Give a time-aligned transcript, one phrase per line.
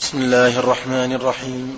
[0.00, 1.76] بسم الله الرحمن الرحيم.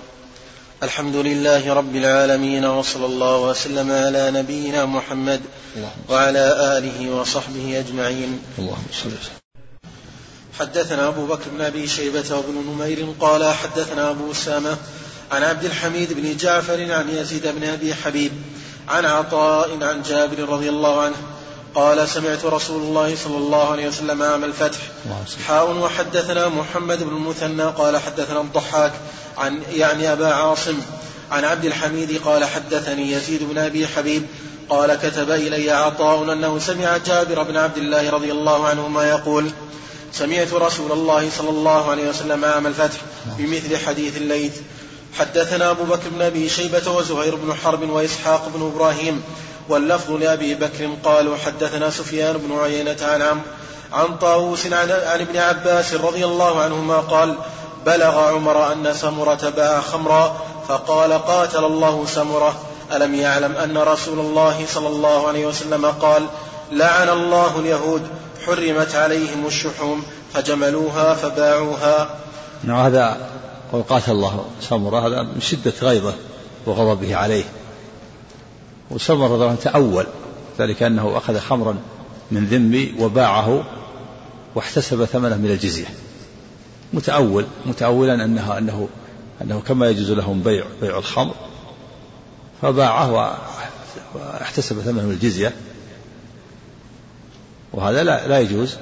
[0.83, 5.41] الحمد لله رب العالمين وصلى الله وسلم على نبينا محمد
[6.09, 8.39] وعلى آله وصحبه أجمعين.
[8.59, 9.11] اللهم صل
[10.59, 14.77] حدثنا أبو بكر بن أبي شيبة وابن نمير قال حدثنا أبو أسامة
[15.31, 18.31] عن عبد الحميد بن جعفر عن يزيد بن أبي حبيب
[18.87, 21.15] عن عطاء عن جابر رضي الله عنه
[21.75, 24.79] قال سمعت رسول الله صلى الله عليه وسلم عام الفتح.
[25.47, 28.91] حاء وحدثنا محمد بن المثنى قال حدثنا الضحاك
[29.37, 30.77] عن يعني أبا عاصم
[31.31, 34.25] عن عبد الحميد قال حدثني يزيد بن أبي حبيب
[34.69, 39.51] قال كتب إلي عطاء أنه سمع جابر بن عبد الله رضي الله عنهما يقول
[40.13, 42.97] سمعت رسول الله صلى الله عليه وسلم عام الفتح
[43.37, 44.53] بمثل حديث الليث.
[45.19, 49.23] حدثنا أبو بكر بن أبي شيبة وزهير بن حرب وإسحاق بن إبراهيم
[49.71, 53.41] واللفظ لأبي بكر قالوا حدثنا سفيان بن عيينة عن عم
[53.93, 57.35] عن طاووس عن, عن ابن عباس رضي الله عنهما قال
[57.85, 62.55] بلغ عمر أن سمرة باع خمرا فقال قاتل الله سمرة
[62.93, 66.25] ألم يعلم أن رسول الله صلى الله عليه وسلم قال
[66.71, 68.01] لعن الله اليهود
[68.45, 72.09] حرمت عليهم الشحوم فجملوها فباعوها
[72.63, 73.17] نعم هذا
[73.89, 76.13] قاتل الله سمرة هذا من شدة غيظة
[76.65, 77.43] وغضبه عليه.
[78.91, 80.07] وسمر رضي الله عنه تأول.
[80.59, 81.75] ذلك أنه أخذ خمرا
[82.31, 83.63] من ذمي وباعه
[84.55, 85.85] واحتسب ثمنه من الجزية.
[86.93, 87.45] متأول.
[87.65, 88.89] متأولا أنه أنه
[89.41, 91.35] أنه كما يجوز لهم بيع بيع الخمر.
[92.61, 93.37] فباعه
[94.15, 95.53] واحتسب ثمنه من الجزية.
[97.73, 98.77] وهذا لا لا يجوز.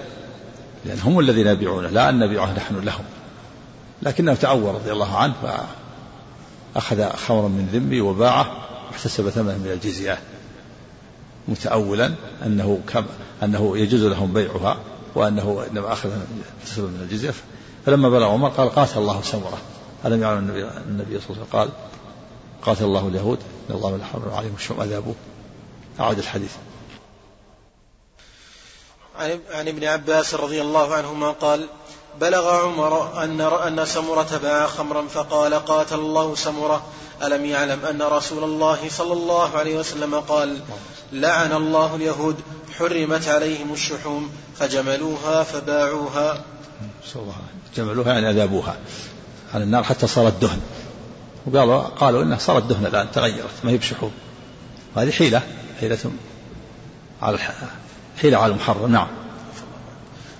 [0.86, 3.04] لأن هم الذين يبيعونه لا أن نبيعه نحن لهم.
[4.02, 5.34] لكنه تعور رضي الله عنه
[6.76, 10.20] فأخذ خمرا من ذمي وباعه واحتسب ثمنه من الجزية
[11.48, 12.14] متأولا
[12.46, 13.06] أنه كم
[13.44, 14.78] أنه يجوز لهم بيعها
[15.16, 16.10] وأنه إنما أخذ
[16.60, 17.34] احتسب من الجزية.
[17.86, 19.58] فلما بلغ عمر قال قاتل الله سمرة.
[20.06, 21.70] ألم يعلم النبي النبي صلى الله عليه وسلم قال
[22.62, 25.16] قاتل الله اليهود إن الله من حرم عليهم الشوم أذابوه
[26.00, 26.52] أعاد الحديث.
[29.52, 31.68] عن ابن عباس رضي الله عنهما قال
[32.22, 36.84] بلغ عمر أن أن سمرة باع خمرا فقال قاتل الله سمرة.
[37.24, 40.58] ألم يعلم أن رسول الله صلى الله عليه وسلم قال
[41.14, 42.36] لعن الله اليهود
[42.78, 46.44] حرمت عليهم الشحوم فجملوها فباعوها.
[47.76, 48.78] جملوها يعني أذابوها.
[49.54, 50.62] على النار حتى صارت دهن.
[51.46, 54.12] وقالوا قالوا إنها صارت دهن الآن تغيرت ما هي بشحوم.
[54.96, 55.42] هذه حيلة
[55.80, 55.98] حيلة
[57.22, 57.38] على
[58.22, 59.08] حيلة على المحرم نعم.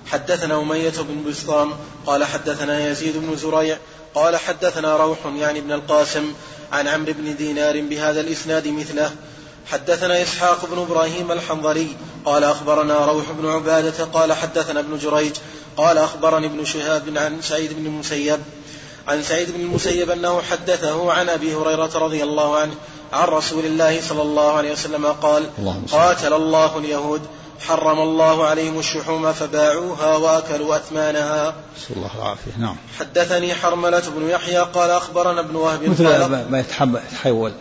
[0.06, 1.72] حدثنا أمية بن بسطام
[2.06, 3.78] قال حدثنا يزيد بن زريع
[4.14, 6.32] قال حدثنا روح يعني ابن القاسم
[6.72, 9.10] عن عمرو بن دينار بهذا الإسناد مثله.
[9.66, 11.88] حدثنا إسحاق بن إبراهيم الحنظلي
[12.24, 15.32] قال أخبرنا روح بن عبادة قال حدثنا ابن جريج
[15.76, 18.40] قال أخبرني ابن شهاب عن سعيد بن المسيب.
[19.08, 22.74] عن سعيد بن المسيب أنه حدثه عن أبي هريرة رضي الله عنه
[23.12, 25.46] عن رسول الله صلى الله عليه وسلم قال
[25.92, 27.20] قاتل الله اليهود
[27.60, 31.54] حرم الله عليهم الشحوم فباعوها وأكلوا أثمانها.
[31.76, 32.76] نسأل الله العافية، نعم.
[32.98, 36.04] حدثني حرملة بن يحيى قال أخبرنا ابن وهب مثل
[36.50, 37.52] ما يتحول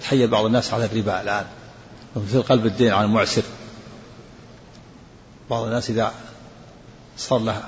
[0.00, 1.46] تحيل بعض الناس على الربا الآن.
[2.16, 3.42] مثل قلب الدين على المعسر.
[5.50, 6.12] بعض الناس إذا
[7.18, 7.62] صار له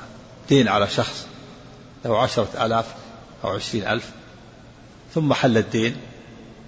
[0.49, 1.27] دين على شخص
[2.05, 2.85] له عشرة آلاف
[3.45, 4.11] أو عشرين ألف
[5.15, 5.97] ثم حل الدين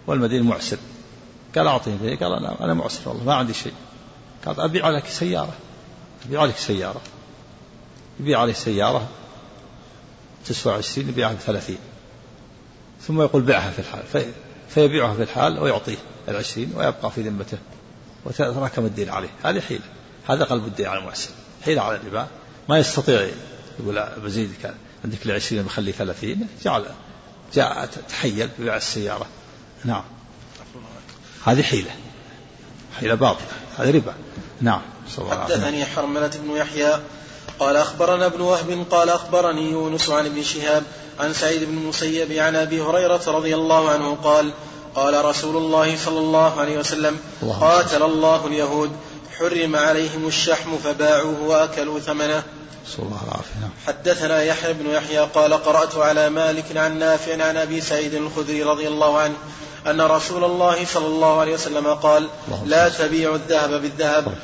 [0.06, 0.76] والمدين معسر
[1.54, 3.72] قال أعطيني قال أنا أنا معسر والله ما عندي شيء
[4.46, 5.54] قال أبيع لك سيارة.
[6.26, 7.00] أبيع لك سيارة.
[8.20, 9.08] يبيع عليه سيارة
[10.46, 11.78] تسوى عشرين يبيعها بثلاثين
[13.00, 14.32] ثم يقول بعها في الحال في
[14.68, 15.96] فيبيعها في الحال ويعطيه
[16.28, 17.58] العشرين ويبقى في ذمته
[18.24, 19.28] وتراكم الدين عليه.
[19.42, 19.84] هذه حيلة.
[20.28, 21.30] هذا قلب الدين على المحسن.
[21.64, 22.26] حيلة على الربا.
[22.68, 23.28] ما يستطيع
[23.80, 24.50] يقول بزيد
[25.04, 26.84] عندك العشرين بخلي ثلاثين جعل
[27.54, 29.26] جاء تحيل ببيع السيارة.
[29.84, 30.04] نعم.
[31.44, 31.90] هذه حيلة.
[33.00, 33.46] حيلة باطلة
[33.78, 34.14] هذا ربا.
[34.60, 34.80] نعم.
[35.30, 37.00] حدثني حرملة بن يحيى
[37.58, 40.82] قال أخبرنا ابن وهب قال أخبرني يونس عن ابن شهاب
[41.20, 44.52] عن سعيد بن المسيب عن أبي هريرة رضي الله عنه قال
[44.94, 48.90] قال رسول الله صلى الله عليه وسلم الله قاتل الله اليهود
[49.38, 52.42] حرم عليهم الشحم فباعوه وأكلوا ثمنه.
[52.86, 53.70] صلى الله العافية نعم.
[53.86, 58.88] حدثنا يحيى بن يحيى قال قرأت على مالك عن نافع عن أبي سعيد الخدري رضي
[58.88, 59.34] الله عنه
[59.86, 62.28] أن رسول الله صلى الله عليه وسلم قال
[62.66, 64.38] لا تبيع الذهب بالذهب.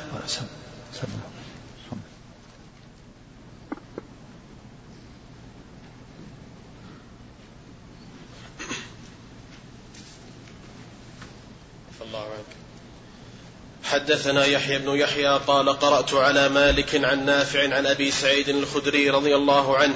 [13.83, 19.35] حدثنا يحيى بن يحيى قال قرأت على مالك عن نافع عن أبي سعيد الخدري رضي
[19.35, 19.95] الله عنه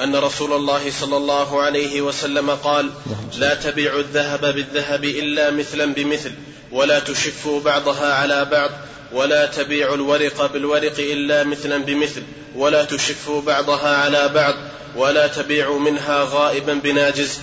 [0.00, 2.90] أن رسول الله صلى الله عليه وسلم قال
[3.38, 6.32] لا تبيعوا الذهب بالذهب إلا مثلا بمثل
[6.72, 8.70] ولا تشفوا بعضها على بعض
[9.12, 12.22] ولا تبيعوا الورق بالورق إلا مثلا بمثل
[12.56, 14.54] ولا تشفوا بعضها على بعض
[14.96, 17.38] ولا تبيعوا منها غائبا بناجز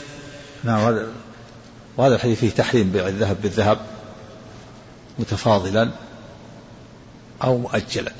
[0.63, 1.07] نعم هذا
[1.98, 3.80] وهذا الحديث فيه تحريم بيع الذهب بالذهب
[5.19, 5.90] متفاضلا
[7.44, 8.12] أو مؤجلا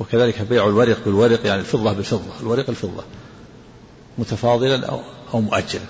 [0.00, 3.04] وكذلك بيع الورق بالورق يعني الفضة بالفضة الورق الفضة.
[4.18, 5.00] متفاضلا أو,
[5.34, 5.82] أو مؤجلا.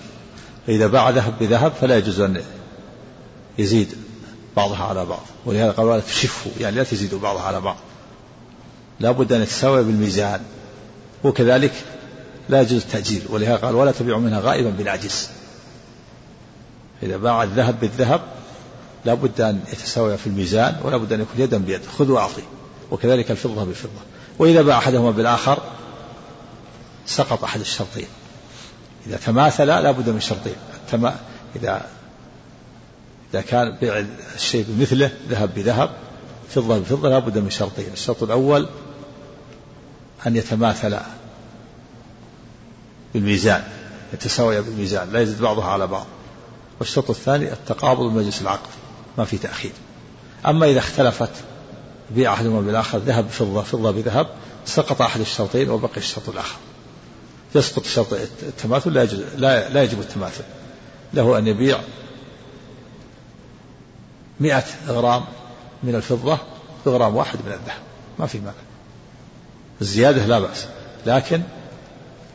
[0.67, 2.41] فإذا باع ذهب بذهب فلا يجوز أن
[3.57, 3.93] يزيد
[4.57, 5.25] بعضها على بعض.
[5.45, 6.51] ولهذا قال ولا تشفوا.
[6.59, 7.77] يعني لا تزيدوا بعضها على بعض.
[8.99, 10.41] لا بد أن يتساوي بالميزان.
[11.23, 11.73] وكذلك
[12.49, 15.29] لا يجوز التأجيل ولهذا قال ولا تبيعوا منها غائبا بالعجز
[17.03, 18.21] إذا باع الذهب بالذهب
[19.05, 20.75] لا بد أن يتساوي في الميزان.
[20.83, 21.81] ولا بد أن يكون يدا بيد.
[21.97, 22.43] خذ وأعطي.
[22.91, 24.01] وكذلك الفضة بالفضة.
[24.39, 25.59] وإذا باع أحدهما بالآخر
[27.09, 28.07] سقط أحد الشرطين.
[29.07, 30.55] إذا تماثلا لا بد من شرطين.
[30.75, 31.19] التما
[31.55, 31.85] إذا
[33.33, 35.89] إذا كان بيع الشيء بمثله ذهب بذهب
[36.49, 37.89] فضة بفضة لا بد من شرطين.
[37.93, 38.69] الشرط الأول
[40.27, 41.01] أن يتماثلا
[43.13, 43.63] بالميزان
[44.13, 46.05] يتساوي بالميزان لا يزيد بعضها على بعض.
[46.79, 48.69] والشرط الثاني التقابض بمجلس العقد
[49.17, 49.71] ما في تأخير.
[50.45, 51.31] أما إذا اختلفت
[52.11, 54.27] بيع أحدهما بالآخر ذهب بفضة فضة بذهب
[54.65, 56.57] سقط أحد الشرطين وبقي الشرط الآخر.
[57.55, 60.43] يسقط شرط التماثل لا لا, يجب التماثل.
[61.13, 61.79] له أن يبيع
[64.39, 65.25] مئة غرام
[65.83, 66.37] من الفضة
[66.85, 67.81] بغرام واحد من الذهب.
[68.19, 68.53] ما في مانع.
[69.81, 70.65] الزيادة لا بأس.
[71.05, 71.41] لكن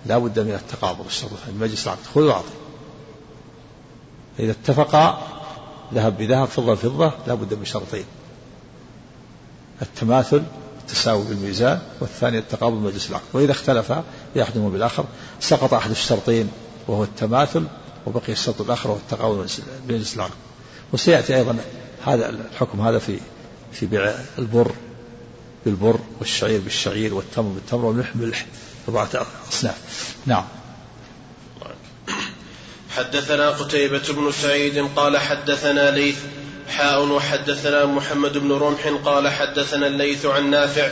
[0.06, 2.02] لا بد من التقابض الشرط من مجلس العقد.
[2.14, 2.54] خذ وأعطي.
[4.38, 5.28] إذا اتفقا
[5.94, 8.04] ذهب بذهب فضة بفضة لا بد من شرطين.
[9.82, 10.42] التماثل
[10.80, 13.24] التساوي بالميزان والثاني التقابل مجلس العقد.
[13.32, 15.04] وإذا اختلفا بأحدهما بالآخر.
[15.40, 16.50] سقط أحد الشرطين
[16.88, 17.66] وهو التماثل
[18.06, 19.46] وبقي الشرط الآخر وهو التقابل
[19.88, 20.34] مجلس العقد
[20.92, 21.56] وسيأتي أيضا
[22.06, 23.18] هذا الحكم هذا في
[23.72, 24.72] في بيع البر
[25.64, 28.46] بالبر والشعير بالشعير والتمر بالتمر والملح بالملح
[28.88, 30.44] أربعة أصناف نعم.
[32.96, 36.18] حدثنا قتيبة بن سعيد قال حدثنا ليث
[36.68, 40.88] حاء وحدثنا محمد بن رمح قال حدثنا الليث عن نافع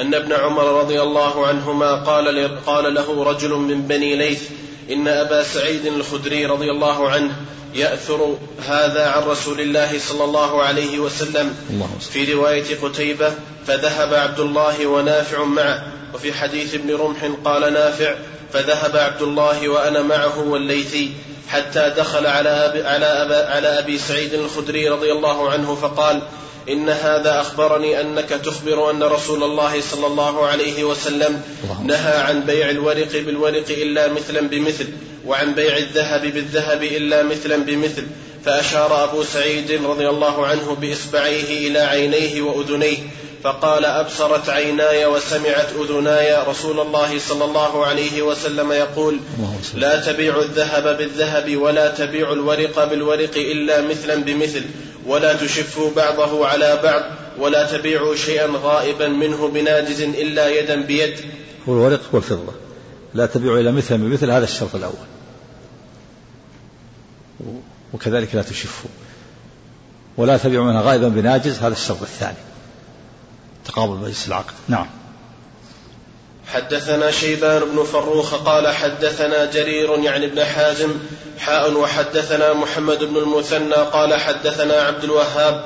[0.00, 4.42] أن ابن عمر رضي الله عنهما قال قال له رجل من بني ليث
[4.90, 7.36] إن أبا سعيد الخدري رضي الله عنه
[7.74, 8.36] يأثر
[8.66, 11.54] هذا عن رسول الله صلى الله عليه وسلم.
[12.00, 13.32] في رواية قتيبة
[13.66, 15.82] فذهب عبد الله ونافع معه.
[16.14, 18.14] وفي حديث ابن رمح قال نافع
[18.52, 21.10] فذهب عبد الله وأنا معه والليثي
[21.48, 26.22] حتى دخل على أبي, على, أبا على أبي سعيد الخدري رضي الله عنه فقال
[26.68, 31.42] إن هذا أخبرني أنك تخبر أن رسول الله صلى الله عليه وسلم
[31.84, 34.86] نهى عن بيع الورق بالورق إلا مثلا بمثل
[35.26, 38.04] وعن بيع الذهب بالذهب إلا مثلا بمثل.
[38.44, 42.96] فأشار أبو سعيد رضي الله عنه بإصبعيه إلى عينيه وأذنيه
[43.44, 46.36] فقال أبصرت عيناي وسمعت أذناي.
[46.48, 49.20] رسول الله صلى الله عليه وسلم يقول
[49.74, 54.62] لا تبيع الذهب بالذهب ولا تبيع الورق بالورق إلا مثلا بمثل.
[55.06, 57.02] ولا تشفوا بعضه على بعض
[57.38, 61.16] ولا تبيعوا شيئا غائبا منه بناجز إلا يدا بيد.
[61.68, 62.52] هو الورق والفضة.
[63.14, 64.94] لا تبيعوا إلى مثلا بمثل هذا الشرط الأول.
[67.92, 68.90] وكذلك لا تشفوا.
[70.16, 72.36] ولا تبيعوا منها غائبا بناجز هذا الشرط الثاني.
[73.64, 74.54] تقابل مجلس العقد.
[74.68, 74.86] نعم.
[76.52, 80.94] حدثنا شيبان بن فروخ قال حدثنا جرير يعني ابن حازم
[81.38, 85.64] حاء وحدثنا محمد بن المثنى قال حدثنا عبد الوهاب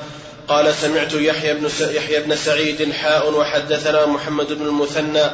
[0.49, 5.31] قال سمعت يحيى بن يحيى بن سعيد حاء وحدثنا محمد بن المثنى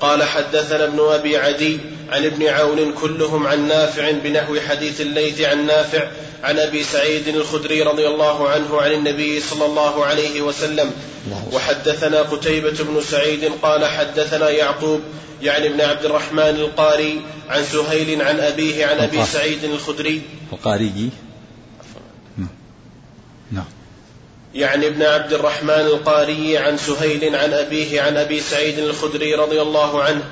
[0.00, 5.66] قال حدثنا ابن أبي عدي عن ابن عون كلهم عن نافع بنحو حديث الليث عن
[5.66, 6.08] نافع
[6.44, 10.90] عن أبي سعيد الخدري رضي الله عنه عن النبي صلى الله عليه وسلم.
[11.52, 15.00] وحدثنا قتيبة بن سعيد قال حدثنا يعقوب
[15.42, 20.22] يعني ابن عبد الرحمن القاري عن سهيل عن أبيه عن أبي سعيد الخدري.
[20.52, 21.10] القاري
[23.52, 23.64] نعم
[24.54, 30.02] يعني ابن عبد الرحمن القاري عن سهيل عن أبيه عن أبي سعيد الخدري رضي الله
[30.02, 30.22] عنه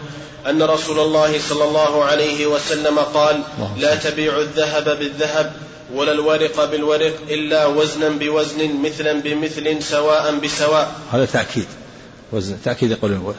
[0.46, 3.42] أن رسول الله صلى الله عليه وسلم قال
[3.76, 5.52] لا تبيعوا الذهب بالذهب
[5.94, 10.94] ولا الورق بالورق إلا وزنا بوزن مثلا بمثل سواء بسواء.
[11.12, 11.66] هذا تأكيد.
[12.32, 13.34] وزن تأكيد يقول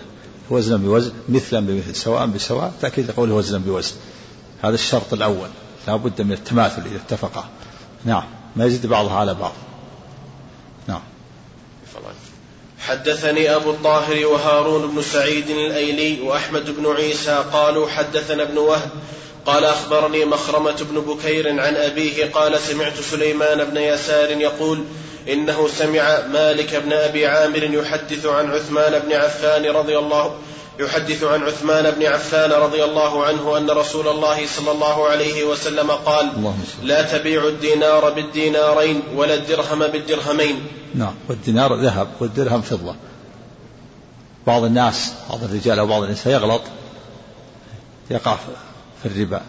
[0.50, 3.96] وزنا بوزن مثلا بمثل سواء بسواء تأكيد يقول وزنا بوزن.
[4.64, 5.50] هذا الشرط الأول.
[5.88, 7.50] لا بد من التماثل إذا اتفقا.
[8.06, 8.24] نعم.
[8.56, 9.54] ما يزيد بعضها على بعض
[10.88, 11.02] نعم
[12.88, 18.90] حدثني أبو الطاهر وهارون بن سعيد الأيلي وأحمد بن عيسى قالوا حدثنا ابن وهب
[19.46, 24.84] قال أخبرني مخرمة بن بكير عن أبيه قال سمعت سليمان بن يسار يقول
[25.30, 30.38] إنه سمع مالك بن أبي عامر يحدث عن عثمان بن عفان رضي الله
[30.80, 35.92] يحدث عن عثمان بن عفان رضي الله عنه أن رسول الله صلى الله عليه وسلم
[35.92, 36.54] قال
[36.84, 40.68] لا تبيع الدينار بالدينارين ولا الدرهم بالدرهمين.
[40.96, 42.96] نعم والدينار ذهب والدرهم فضة.
[44.48, 46.62] بعض الناس بعض الرجال أو بعض النساء يغلط
[48.12, 48.36] يقع
[49.04, 49.42] في الربا.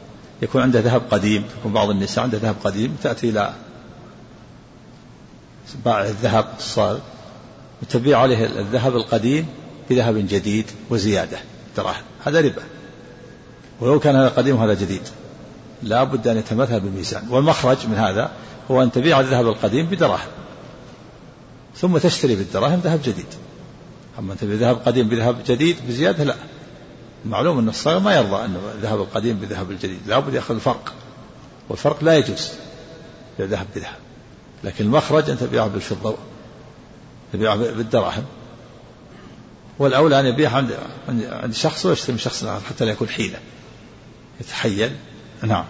[0.43, 3.53] يكون عنده ذهب قديم يكون بعض النساء عنده ذهب قديم تأتي إلى
[5.85, 7.01] باع الذهب الصالح
[7.83, 9.47] وتبيع عليه الذهب القديم
[9.91, 11.39] بذهب جديد وزيادة
[11.77, 12.63] دراهم هذا ربا.
[13.81, 15.03] ولو كان هذا قديم وهذا جديد.
[15.83, 17.29] لا بد أن يتمثل بالميزان.
[17.31, 18.31] والمخرج من هذا
[18.71, 20.29] هو أن تبيع الذهب القديم بدراهم.
[21.77, 23.27] ثم تشتري بالدراهم ذهب جديد.
[24.19, 26.35] أما تبيع ذهب قديم بذهب جديد بزيادة لا.
[27.25, 30.01] معلوم أن الصغير ما يرضى أن الذهب القديم بذهب الجديد.
[30.07, 30.93] لا بد يأخذ الفرق.
[31.69, 32.51] والفرق لا يجوز
[33.41, 33.97] ذهب بذهب.
[34.65, 36.15] لكن المخرج أن تبيعه بالفضة
[37.33, 38.25] تبيعه بالدراهم.
[39.79, 40.79] والأولى أن يبيع عند
[41.31, 43.39] عند شخص ويشتري من شخص آخر حتى لا يكون حيلة.
[44.41, 44.93] يتحيل.
[45.43, 45.65] نعم.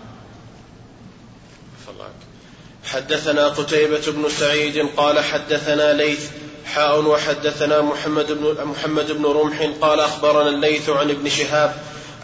[2.85, 6.29] حدثنا قتيبة بن سعيد قال حدثنا ليث
[6.67, 11.75] حاء وحدثنا محمد بن محمد بن رمح قال أخبرنا الليث عن ابن شهاب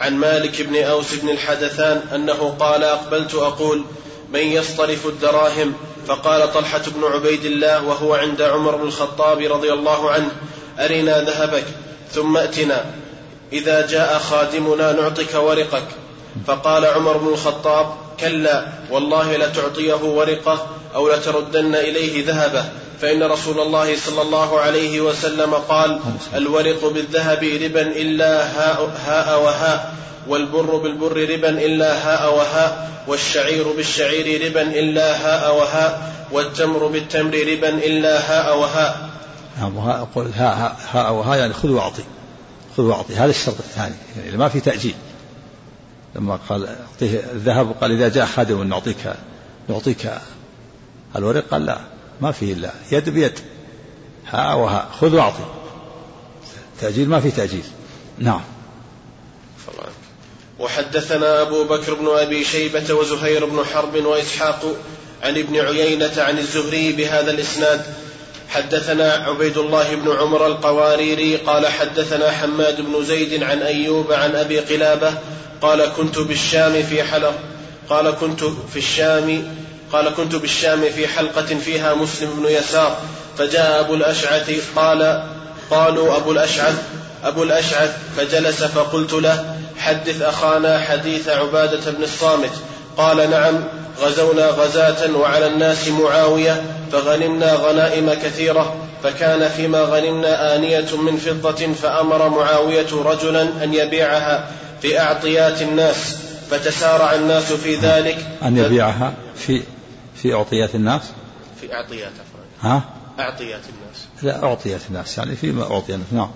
[0.01, 3.85] عن مالك بن أوس بن الحدثان أنه قال أقبلت أقول
[4.33, 5.75] من يصطرف الدراهم؟
[6.07, 10.31] فقال طلحة بن عبيد الله وهو عند عمر بن الخطاب رضي الله عنه
[10.81, 11.65] أرنا ذهبك
[12.13, 12.85] ثم ائتنا
[13.53, 15.89] إذا جاء خادمنا نعطك ورقك.
[16.47, 22.65] فقال عمر بن الخطاب كلا والله لتعطيه ورقة أو لتردن إليه ذهبه.
[23.01, 26.01] فإن رسول الله صلى الله عليه وسلم قال
[26.35, 29.95] الورق بالذهب ربا إلا هاء, هاء وهاء
[30.29, 37.69] والبر بالبر ربا إلا هاء وهاء والشعير بالشعير ربا إلا هاء وهاء والتمر بالتمر ربا
[37.69, 39.10] إلا هاء وهاء.
[39.67, 42.03] وها أقول هاء هاء وهاء يعني خذ وأعطي
[42.77, 43.15] خذ وأعطي.
[43.15, 44.95] هذا الشرط الثاني يعني ما في تأجيل.
[46.17, 49.15] لما قال أعطيه الذهب وقال إذا جاء خادم نعطيك
[49.69, 50.13] نعطيك
[51.17, 51.81] الورق قال لا
[52.21, 53.39] ما فيه إلا يد بيد
[54.27, 55.45] هاء وهاء خذ وأعطي.
[56.81, 57.65] تأجيل ما في تأجيل.
[58.19, 58.41] نعم.
[60.59, 64.77] وحدثنا أبو بكر بن أبي شيبة وزهير بن حرب وإسحاق
[65.23, 67.85] عن ابن عيينة عن الزهري بهذا الإسناد
[68.51, 74.59] حدثنا عبيد الله بن عمر القواريري قال حدثنا حماد بن زيد عن أيوب عن أبي
[74.59, 75.13] قلابة
[75.63, 77.35] قال كنت بالشام في حلق
[77.91, 79.55] قال كنت في الشام
[79.93, 82.97] قال كنت بالشام في حلقة فيها مسلم بن يسار
[83.39, 85.25] فجاء أبو الأشعث قال
[85.71, 86.75] قالوا أبو الأشعث
[87.25, 92.53] أبو الأشعث فجلس فقلت له حدث أخانا حديث عبادة بن الصامت
[92.97, 93.65] قال نعم
[94.01, 102.29] غزونا غزاة وعلى الناس معاوية فغنمنا غنائم كثيرة فكان فيما غنمنا آنية من فضة فأمر
[102.29, 104.51] معاوية رجلا أن يبيعها
[104.83, 106.17] في أعطيات الناس
[106.51, 108.27] فتسارع الناس في ذلك.
[108.43, 109.63] أن يبيعها في
[110.23, 111.03] في أعطيات الناس؟
[111.61, 112.13] في أعطيات
[112.63, 112.83] ها؟
[113.21, 114.07] أعطيات الناس.
[114.23, 116.31] لا أعطيات الناس يعني فيما أعطي الناس نعم.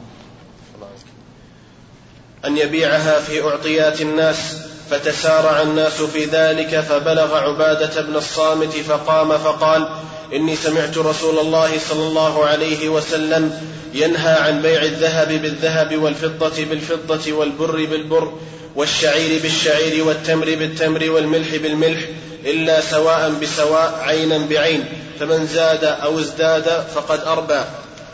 [2.44, 4.56] أن يبيعها في أعطيات الناس
[4.90, 9.88] فتسارع الناس في ذلك فبلغ عبادة بن الصامت فقام فقال
[10.32, 13.60] إني سمعت رسول الله صلى الله عليه وسلم
[13.94, 18.32] ينهى عن بيع الذهب بالذهب والفضة بالفضة والبر بالبر
[18.76, 22.00] والشعير بالشعير والتمر بالتمر والملح بالملح
[22.44, 24.84] إلا سواء بسواء عينا بعين.
[25.20, 27.60] فمن زاد أو ازداد فقد أربى.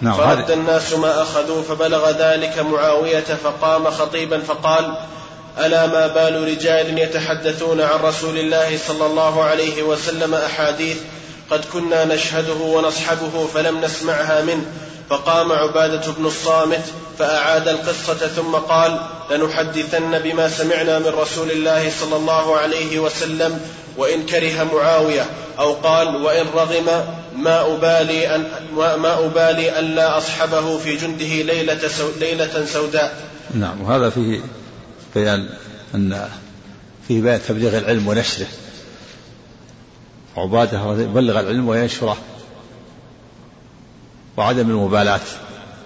[0.01, 4.95] نعم فرد الناس ما أخذوا فبلغ ذلك معاوية فقام خطيبا فقال
[5.59, 10.97] ألا ما بال رجال يتحدثون عن رسول الله صلى الله عليه وسلم أحاديث
[11.51, 14.65] قد كنا نشهده ونصحبه فلم نسمعها منه
[15.11, 16.85] فقام عبادة بن الصامت
[17.19, 23.61] فأعاد القصة ثم قال لنحدثن بما سمعنا من رسول الله صلى الله عليه وسلم
[23.97, 25.27] وإن كره معاوية
[25.59, 26.87] أو قال وإن رغم
[27.37, 31.91] ما أبالي أن ما أبالي أن لا أصحبه في جنده ليلة
[32.21, 33.15] ليلة سوداء.
[33.55, 34.41] نعم وهذا فيه
[35.15, 35.49] بيان
[35.95, 36.29] أن
[37.09, 38.47] فيه بيان تبليغ العلم ونشره
[40.37, 42.17] عبادة يبلغ العلم وينشره.
[44.37, 45.21] وعدم المبالاة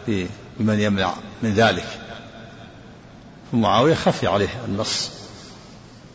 [0.06, 1.86] بمن يمنع من ذلك.
[3.52, 5.10] معاوية خفي عليه النص.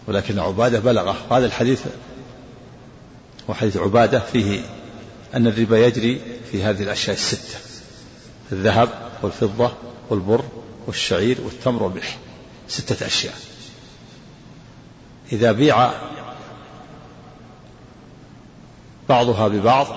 [0.08, 1.16] ولكن عبادة بلغه.
[1.32, 1.82] هذا الحديث
[3.48, 4.20] وحديث عبادة.
[4.20, 4.62] فيه
[5.36, 6.22] أن الربا يجري
[6.52, 7.60] في هذه الأشياء الستة.
[8.52, 8.90] الذهب
[9.22, 9.72] والفضة
[10.10, 10.44] والبر
[10.88, 12.18] والشعير والتمر والملح.
[12.68, 13.36] ستة أشياء.
[15.32, 15.92] إذا بيع
[19.10, 19.88] بعضها ببعض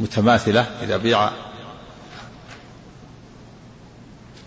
[0.00, 1.30] متماثلة إذا بيع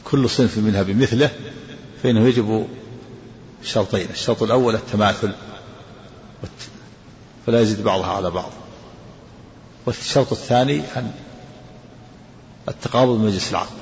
[0.04, 1.30] كل صنف منها بمثله
[2.04, 2.68] فإنه يجب
[3.64, 5.34] شرطين الشرط الأول التماثل
[7.46, 8.52] فلا يزيد بعضها على بعض.
[9.86, 11.12] والشرط الثاني أن
[12.68, 13.76] التقابض مجلس العقد.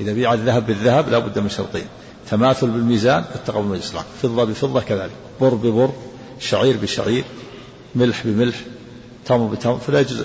[0.00, 1.86] إذا بيع الذهب بالذهب لا بد من شرطين
[2.30, 4.08] تماثل بالميزان والتقابض مجلس العقد.
[4.22, 5.92] فضة بفضة كذلك بر ببر
[6.40, 7.24] شعير بشعير
[7.94, 8.56] ملح بملح
[9.26, 10.24] تمر بتمر فلا يجوز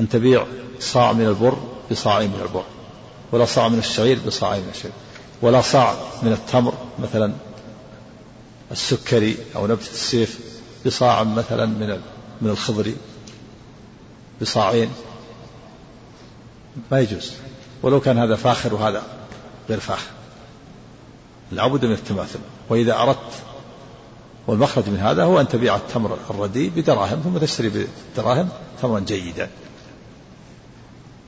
[0.00, 0.46] أن تبيع
[0.80, 1.56] صاع من البر
[1.90, 2.64] بصاع من البر
[3.32, 4.92] ولا صاع من الشعير بصاع من الشعير
[5.42, 7.32] ولا صاع من التمر مثلا
[8.72, 10.38] السكري أو نبتة السيف
[10.86, 12.00] بصاع مثلا من
[12.42, 12.92] من الخضر
[14.42, 14.90] بصاعين.
[16.90, 17.32] ما يجوز.
[17.82, 19.02] ولو كان هذا فاخر وهذا
[19.68, 20.10] غير فاخر.
[21.52, 22.38] لابد من التماثل.
[22.68, 23.32] وإذا أردت
[24.48, 28.48] والمخرج من هذا هو أن تبيع التمر الرديء بدراهم ثم تشتري بدراهم
[28.82, 29.50] تمرا جيدا.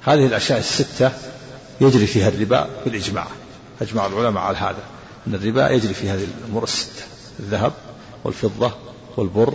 [0.03, 1.12] هذه الأشياء الستة
[1.81, 3.27] يجري فيها الربا بالإجماع.
[3.83, 4.83] أجمع العلماء على هذا.
[5.27, 7.03] أن الربا يجري في هذه الأمور الستة
[7.41, 7.73] الذهب
[8.25, 8.73] والفضة
[9.17, 9.55] والبر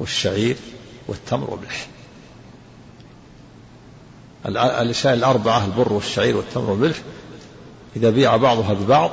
[0.00, 0.56] والشعير
[1.08, 1.86] والتمر والملح.
[4.46, 6.98] الأشياء الأربعة البر والشعير والتمر والملح.
[7.96, 9.10] إذا بيع بعضها ببعض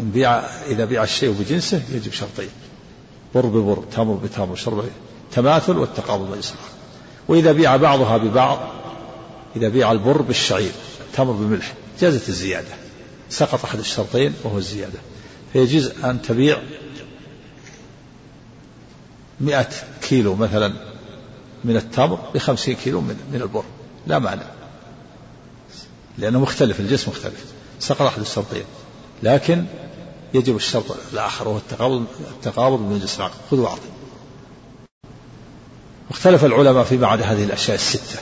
[0.00, 2.48] إن بيع إذا بيع الشيء بجنسه يجب شرطين
[3.34, 4.84] بر ببر تمر بتمر شرب
[5.32, 6.54] تماثل والتقابل مجلس
[7.28, 8.58] وإذا بيع بعضها ببعض
[9.56, 10.72] إذا بيع البر بالشعير
[11.14, 12.74] تمر بملح جازت الزيادة.
[13.30, 14.98] سقط أحد الشرطين وهو الزيادة.
[15.52, 16.58] فيجوز أن تبيع
[19.40, 19.68] مئة
[20.02, 20.72] كيلو مثلا
[21.64, 23.64] من التمر بخمسين كيلو من, من البر.
[24.06, 24.42] لا معنى
[26.18, 27.44] لأنه مختلف الجنس مختلف.
[27.80, 28.64] سقط أحد الشرطين.
[29.22, 29.64] لكن
[30.34, 33.34] يجب الشرط الآخر وهو التقابض التقابض من جنس العقد.
[33.50, 33.80] خذ وأعطي.
[36.10, 38.18] واختلف العلماء فيما عدا هذه الأشياء الستة.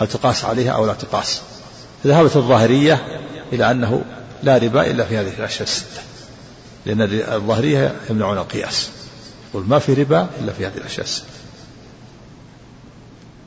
[0.00, 1.42] هل تقاس عليها أو لا تقاس؟
[2.06, 4.04] ذهبت الظاهرية إلى أنه
[4.42, 6.00] لا ربا إلا في هذه الأشياء الستة.
[6.86, 8.90] لأن الظاهرية يمنعون القياس.
[9.50, 11.38] يقول ما في ربا إلا في هذه الأشياء الستة.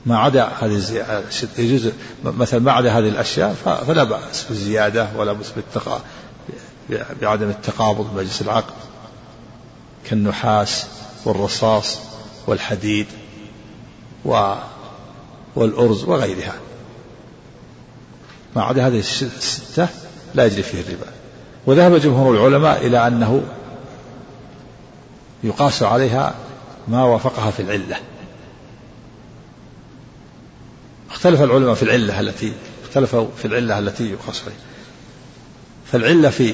[0.06, 0.82] ما عدا هذه
[1.58, 1.92] يجوز
[2.24, 3.54] مثلا ما عدا هذه الأشياء
[3.88, 5.52] فلا بأس بالزيادة ولا بأس
[7.22, 8.74] بعدم التقابض بمجلس العقد
[10.06, 10.86] كالنحاس
[11.26, 12.00] والرصاص
[12.48, 13.06] والحديد
[14.26, 14.54] و
[15.56, 16.56] والأرز وغيرها.
[18.56, 19.88] ما عدا هذه الستة
[20.36, 21.08] لا يجري فيه الربا.
[21.66, 23.44] وذهب جمهور العلماء إلى أنه
[25.44, 26.36] يقاس عليها
[26.88, 27.98] ما وافقها في العلة.
[31.12, 34.71] اختلف العلماء في العلة التي اختلفوا في العلة التي يقاس عليها.
[35.92, 36.54] فالعلة في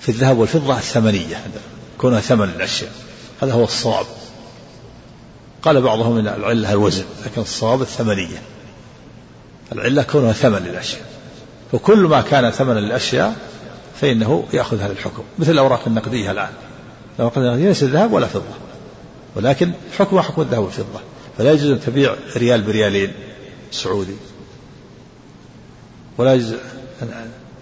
[0.00, 1.44] في الذهب والفضة الثمنية
[1.98, 2.92] كونها ثمن الأشياء
[3.42, 4.06] هذا هو الصواب.
[5.62, 8.42] قال بعضهم إن العلة الوزن لكن الصواب الثمنية.
[9.72, 11.04] العلة كونها ثمن للأشياء.
[11.72, 13.36] وكل ما كان ثمنا للأشياء
[14.00, 16.52] فإنه يأخذ هذا الحكم مثل الأوراق النقدية الآن.
[17.16, 18.54] الأوراق النقدية ليس ذهب ولا فضة
[19.36, 21.00] ولكن حكمها حكم الذهب والفضة.
[21.38, 23.12] فلا يجوز أن تبيع ريال بريالين
[23.70, 24.16] سعودي
[26.18, 26.54] ولا يجوز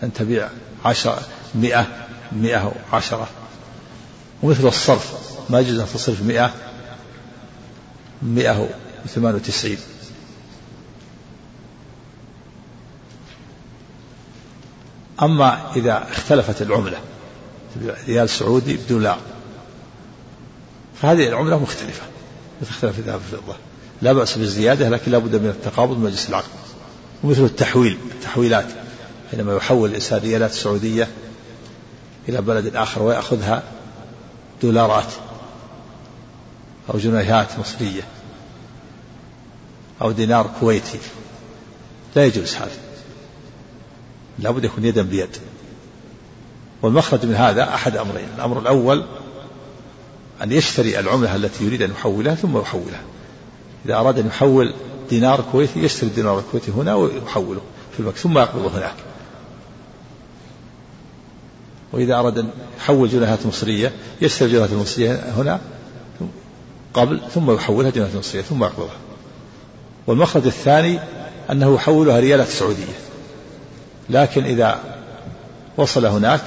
[0.03, 0.49] أن تبيع
[0.85, 1.21] عشرة
[1.55, 1.87] مئة
[2.33, 3.29] مئة وعشرة.
[4.43, 5.15] ومثل الصرف
[5.51, 6.55] ما يجوز أن تصرف مئة
[8.23, 8.69] مئة
[9.05, 9.79] وثمان وتسعين.
[15.23, 16.99] أما إذا اختلفت العملة
[18.07, 19.19] ريال سعودي بدولار
[21.03, 22.03] فهذه العملة مختلفة.
[22.61, 23.57] تختلف الذهب الفضة
[24.03, 26.49] لا بأس بالزيادة لكن لا بد من التقابض مجلس العقد.
[27.25, 28.67] ومثل التحويل التحويلات.
[29.31, 31.09] حينما يحول الإنسان ريالات سعودية
[32.29, 33.63] إلى بلد آخر ويأخذها
[34.63, 35.13] دولارات
[36.91, 38.03] أو جنيهات مصرية
[40.03, 40.99] أو دينار كويتي.
[42.17, 42.79] لا يجوز هذا.
[44.39, 45.37] لابد يكون يدا بيد.
[46.83, 48.29] والمخرج من هذا أحد أمرين.
[48.37, 49.05] الأمر الأول
[50.43, 53.03] أن يشتري العملة التي يريد أن يحولها ثم يحولها.
[53.87, 54.75] إذا أراد أن يحول
[55.11, 57.61] دينار كويتي يشتري الدينار الكويتي هنا ويحوله
[57.93, 58.95] في البنك ثم يقبضه هناك.
[61.93, 65.61] وإذا أراد أن يحول جنيهات مصرية يشتري الجنيهات المصرية هنا
[66.95, 68.97] قبل ثم يحولها جنيهات مصرية ثم يقبضها
[70.07, 70.99] والمخرج الثاني
[71.51, 72.99] أنه يحولها ريالات سعودية.
[74.11, 74.81] لكن إذا
[75.77, 76.41] وصل هناك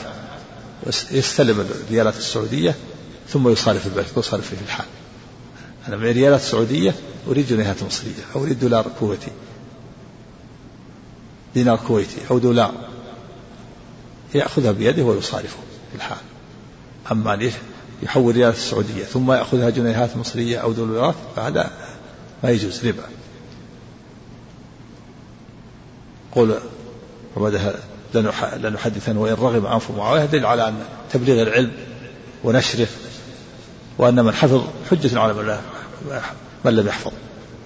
[1.12, 2.75] يستلم الريالات السعودية
[3.30, 4.86] ثم يصارف البنك ويصارف في الحال.
[5.88, 6.95] أنا معي ريالات سعودية
[7.27, 9.32] أريد جنيهات مصرية أو أريد دولار كويتي
[11.54, 12.90] دينار كويتي أو دولار
[14.36, 15.58] يأخذها بيده ويصارفه
[15.91, 16.17] في الحال
[17.12, 17.52] أما أن
[18.04, 21.72] يحول ريالات السعودية ثم يأخذها جنيهات مصرية أو دولارات فهذا
[22.44, 23.04] ما يجوز ربا.
[26.32, 26.56] قول
[27.36, 27.74] وبعدها
[28.58, 30.76] لنحدثن وإن رغب أنف معاوية دليل على أن
[31.12, 31.72] تبليغ العلم
[32.44, 32.88] ونشره
[33.98, 35.60] وأن من حفظ حجة على
[36.65, 37.12] من لم يحفظ.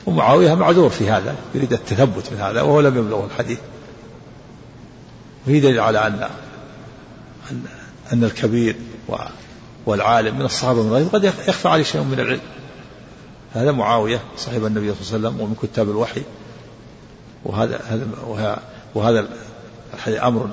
[0.05, 3.59] ومعاوية معذور في هذا يريد التثبت من هذا وهو لم يبلغه الحديث.
[5.43, 6.29] وفي دليل على أن
[8.13, 8.75] أن, الكبير
[9.85, 12.41] والعالم من الصحابة من غيره قد يخفى عليه شيء من العلم.
[13.53, 16.21] هذا معاوية صاحب النبي صلى الله عليه وسلم ومن كتاب الوحي.
[17.45, 18.07] وهذا هذا
[18.95, 19.27] وهذا
[20.27, 20.49] أمر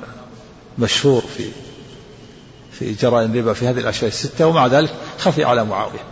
[0.78, 1.44] مشهور في
[2.72, 6.04] في جرائم الربا في هذه الأشياء الستة ومع ذلك خفي على معاوية.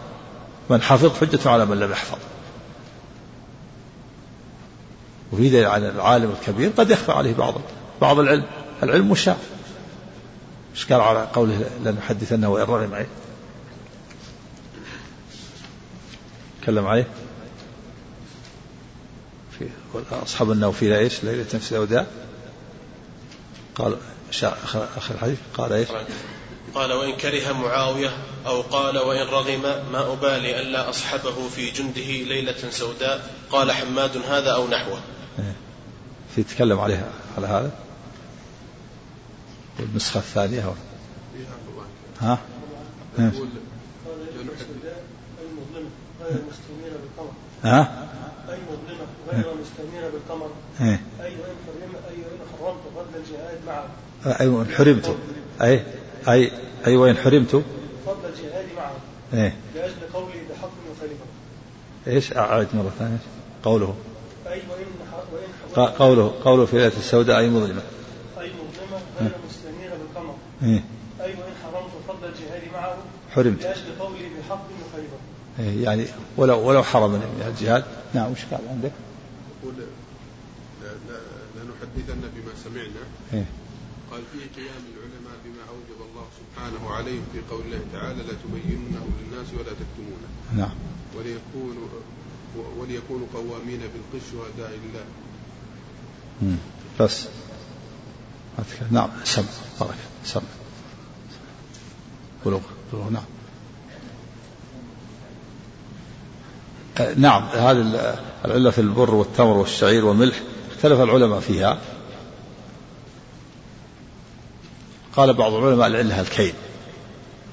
[0.70, 2.18] من حفظ حجة على من لم يحفظ.
[5.32, 7.54] وفي دليل على العالم الكبير قد يخفى عليه بعض
[8.00, 8.44] بعض العلم.
[8.82, 9.36] العلم مشاع.
[10.74, 13.08] إيش قال على قوله لنحدثنه وإن رغم عليه
[16.62, 17.06] تكلم عليه؟
[19.58, 19.68] في
[20.12, 22.06] أصحاب النوفي إيش؟ ليلة سوداء
[23.74, 23.96] قال
[24.96, 25.38] آخر الحديث.
[25.54, 25.88] قال إيش؟
[26.74, 28.10] قال وإن كره معاوية
[28.46, 34.50] أو قال وإن رغم ما أبالي ألا أصحبه في جنده ليلة سوداء قال حماد هذا
[34.50, 35.00] أو نحوه.
[35.38, 35.54] إيه.
[36.36, 37.70] في تكلم عليها على هذا؟
[39.82, 40.72] النسخة الثانية هو.
[42.20, 42.38] ها؟
[43.18, 43.32] ها؟
[47.64, 48.08] ها؟
[48.48, 54.48] أي مظلمة غير مستميرة بالقمر؟ أي وإن حرمت أي وإن حرمت فضل الجهاد معه؟ أي
[54.48, 55.16] وإن حرمت.
[55.62, 55.84] أي
[56.28, 56.52] أي
[56.86, 57.50] أي وإن حرمت.
[58.06, 58.92] فضل الجهاد معه؟
[59.34, 59.54] إيه.
[59.74, 61.24] لأجل قولي بحق وخليفة
[62.06, 63.18] إيش؟ أعد مرة ثانية.
[63.62, 63.94] قوله.
[64.46, 64.86] أي وإن
[65.76, 67.82] وإن قوله قوله في ليلة السوداء أي مظلمة
[68.40, 70.84] أي مظلمة غير مستنيرة بالقمر إيه.
[71.20, 72.96] أي وإن حرمت فضل الجهاد معه
[73.30, 73.62] حرمت.
[73.62, 75.16] لأجل قولي بحق وخليفة
[75.58, 77.84] إيه يعني ولو ولو حرم الجهاد.
[78.14, 78.92] نعم وش قال عندك؟
[79.62, 79.74] يقول
[81.56, 83.04] لنحدثن بما سمعنا.
[83.32, 83.44] إيه؟
[84.10, 89.46] قال فيه قيام العلماء بما أوجب الله سبحانه عليهم في قول الله تعالى لتبيننه للناس
[89.54, 90.28] ولا تكتمونه.
[90.56, 90.74] نعم.
[91.16, 91.88] وليكونوا
[92.78, 95.04] وليكونوا قوامين بالقش شهداء الله
[97.00, 97.28] بس.
[98.90, 99.44] نعم سم.
[99.80, 99.94] بارك.
[100.24, 100.40] سم.
[102.46, 102.60] بلوغ
[102.92, 103.24] بلوغ نعم.
[107.16, 110.40] نعم هذه العلة في البر والتمر والشعير والملح.
[110.70, 111.78] اختلف العلماء فيها.
[115.16, 116.54] قال بعض العلماء العلة الكيل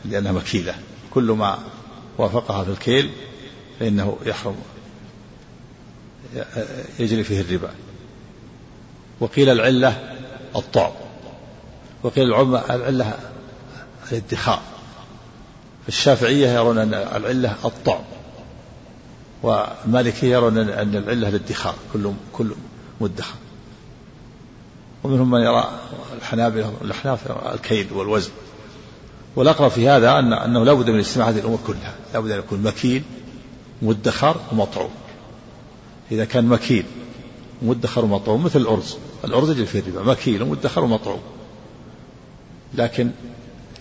[0.06, 0.76] لأنها مكيلة.
[1.12, 1.60] كل ما
[2.18, 3.10] وافقها في الكيل
[3.80, 4.56] فإنه يحرم
[7.00, 7.70] يجري فيه الربا.
[9.20, 10.17] وقيل العلة
[10.56, 10.92] الطعم.
[12.04, 13.14] وقيل العلة
[14.12, 14.62] الادخار.
[15.88, 18.04] الشافعية يرون أن العلة الطعم
[19.44, 22.52] والمالكية يرون أن العلة الادخار كل كل
[23.02, 23.36] مدخر.
[25.04, 25.72] ومنهم من يرى
[26.18, 28.32] الحنابلة الأحناف الكيد والوزن.
[29.36, 31.94] والأقرب في هذا أن أنه لا بد من اجتماع هذه الأمور كلها.
[32.14, 33.04] لا بد أن يكون مكين
[33.82, 34.92] مدخر ومطعوم.
[36.12, 36.84] إذا كان مكين
[37.62, 38.98] مدخر ومطعوم مثل الأرز.
[39.24, 41.22] الأرز يجري فيه الربا مكين ومدخر ومطعوم
[42.74, 43.12] لكن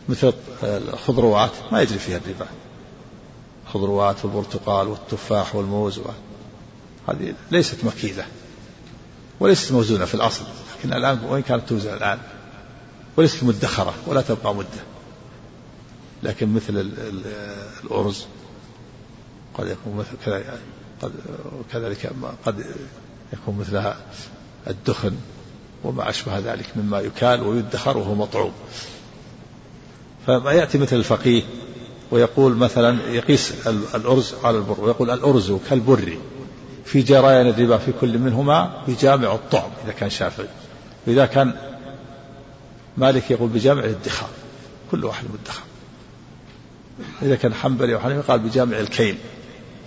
[0.08, 2.46] مثل الخضروات ما يجري فيها الربا.
[3.66, 6.00] الخضروات والبرتقال والتفاح والموز
[7.08, 8.26] هذه ليست مكيدة
[9.40, 10.44] وليست موزونة في الأصل.
[10.78, 12.18] لكن الآن وإن كانت توزن الآن.
[13.16, 14.82] وليست مدخرة ولا تبقى مدة
[16.22, 16.92] لكن مثل
[17.84, 18.26] الأرز
[19.54, 20.60] قد يكون مثل كذلك
[21.02, 21.12] قد
[21.72, 22.12] كذلك
[22.46, 22.64] قد
[23.32, 23.96] يكون مثلها
[24.66, 25.12] الدخن
[25.84, 28.52] وما أشبه ذلك مما يكال ويدخر وهو مطعوم.
[30.26, 31.42] فما يأتي مثل الفقيه
[32.10, 36.18] ويقول مثلا يقيس الأرز على البر ويقول الأرز كالبر
[36.84, 40.48] في جريان الربا في كل منهما بجامع الطعم إذا كان شافعي.
[41.06, 41.54] وإذا كان
[42.96, 44.28] مالك يقول بجامع الادخار
[44.90, 45.62] كل واحد مدخر
[47.22, 49.16] إذا كان حنبلي وحنيفة قال بجامع الكيل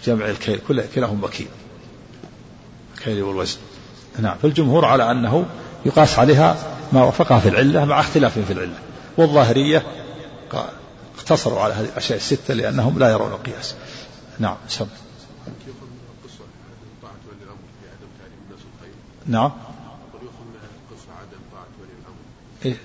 [0.06, 1.48] جمع الكيل كل كلاهما مكيل
[3.00, 3.58] الكيل والوزن.
[4.20, 5.46] نعم فالجمهور على أنه
[5.86, 6.58] يقاس عليها
[6.92, 8.80] ما وافقها في العلة مع اختلاف في العلة.
[9.18, 9.84] والظاهرية
[11.18, 13.76] اقتصروا على هذه الأشياء الستة لأنهم لا يرون القياس.
[14.40, 14.88] نعم سم.
[19.28, 19.52] نعم.
[22.66, 22.76] إيه؟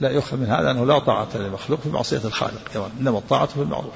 [0.00, 2.90] لا يؤخذ من هذا أنه لا طاعة للمخلوق في معصية الخالق.
[3.00, 3.94] إنما الطاعة في المعروف.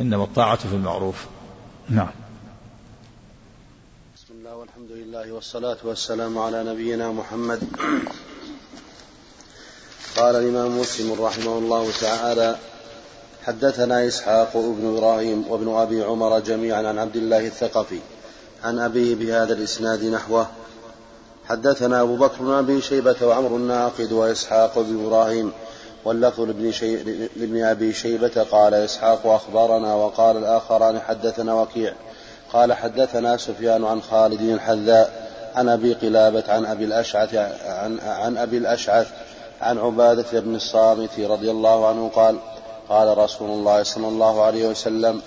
[0.00, 1.26] إنما الطاعة في المعروف.
[1.88, 2.10] نعم.
[4.38, 7.60] بسم الله والحمد لله والصلاة والسلام على نبينا محمد.
[10.16, 12.56] قال الإمام مسلم رحمه الله تعالى
[13.44, 17.98] حدثنا إسحاق بن إبراهيم وابن أبي عمر جميعا عن عبد الله الثقفي
[18.64, 20.46] عن أبيه بهذا الإسناد نحوه.
[21.44, 25.52] حدثنا أبو بكر بن أبي شيبة وعمر الناقد وإسحاق بن إبراهيم
[26.04, 26.96] واللفظ لابن, شي...
[27.36, 31.94] لابن أبي شيبة قال إسحاق أخبرنا وقال الآخران حدثنا وكيع.
[32.52, 37.34] قال حدثنا سفيان عن خالد الحذاء عن أبي قلابة عن أبي الأشعث
[37.64, 39.06] عن, عن أبي الأشعث
[39.60, 42.38] عن عبادة بن الصامت رضي الله عنه قال
[42.88, 45.20] قال رسول الله صلى الله عليه وسلم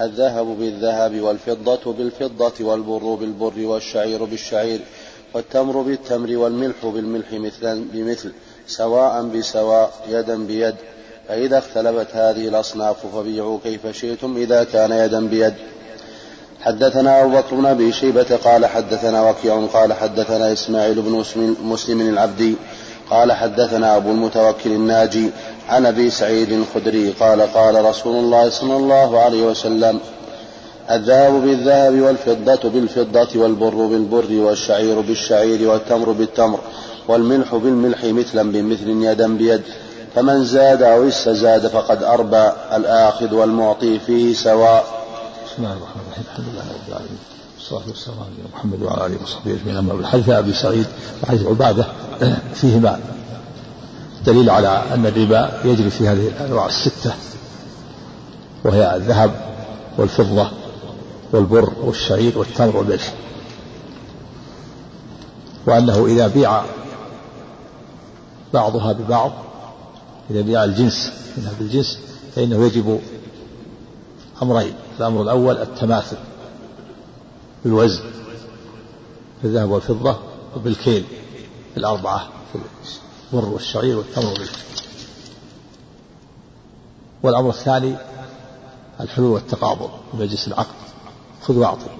[0.00, 4.80] الذهب بالذهب والفضة بالفضة والبر بالبر والشعير بالشعير
[5.34, 8.32] والتمر بالتمر والملح بالملح مثلا بمثل
[8.66, 10.74] سواء بسواء يدا بيد.
[11.28, 15.54] فإذا اختلفت هذه الأصناف فبيعوا كيف شئتم إذا كان يدا بيد.
[16.66, 21.24] حدثنا أبو بكر بن أبي شيبة قال حدثنا وكيع قال حدثنا إسماعيل بن
[21.64, 22.56] مسلم العبدي
[23.10, 25.30] قال حدثنا أبو المتوكل الناجي
[25.68, 30.00] عن أبي سعيد الخدري قال قال رسول الله صلى الله عليه وسلم
[30.90, 36.58] الذهب بالذهب والفضة بالفضة والبر بالبر والشعير بالشعير والتمر بالتمر
[37.08, 39.62] والملح بالملح مثلا بمثل يدا بيد
[40.14, 45.05] فمن زاد أو استزاد فقد أربى الآخذ والمعطي فيه سواء.
[45.56, 46.24] بسم الله الرحمن الرحيم.
[46.30, 47.18] الحمد لله رب العالمين.
[47.56, 49.76] والصلاة والسلام على محمد وعلى آله وصحبه أجمعين.
[49.76, 50.86] أما بالحديث أبي سعيد
[51.22, 51.86] وحديث عبادة
[52.60, 53.00] فيهما
[54.26, 57.14] دليل على أن الربا يجري في هذه الأنواع الستة
[58.64, 59.30] وهي الذهب
[59.98, 60.50] والفضة
[61.32, 63.14] والبر والشعير والتمر والملح
[65.66, 66.62] وأنه إذا بيع
[68.54, 69.32] بعضها ببعض
[70.30, 71.98] إذا بيع الجنس منها بالجنس
[72.34, 73.00] فإنه يجب
[74.42, 74.74] أمرين.
[74.98, 76.16] الأمر الأول التماثل
[77.64, 78.04] بالوزن
[79.40, 80.16] في الذهب والفضة
[80.56, 81.04] وبالكيل
[81.76, 82.58] الأربعة في
[83.32, 84.48] البر والشعير والتمر
[87.22, 87.96] والأمر الثاني
[89.00, 90.74] الحلول والتقابض بمجلس العقد.
[91.42, 91.90] خذ واعطي.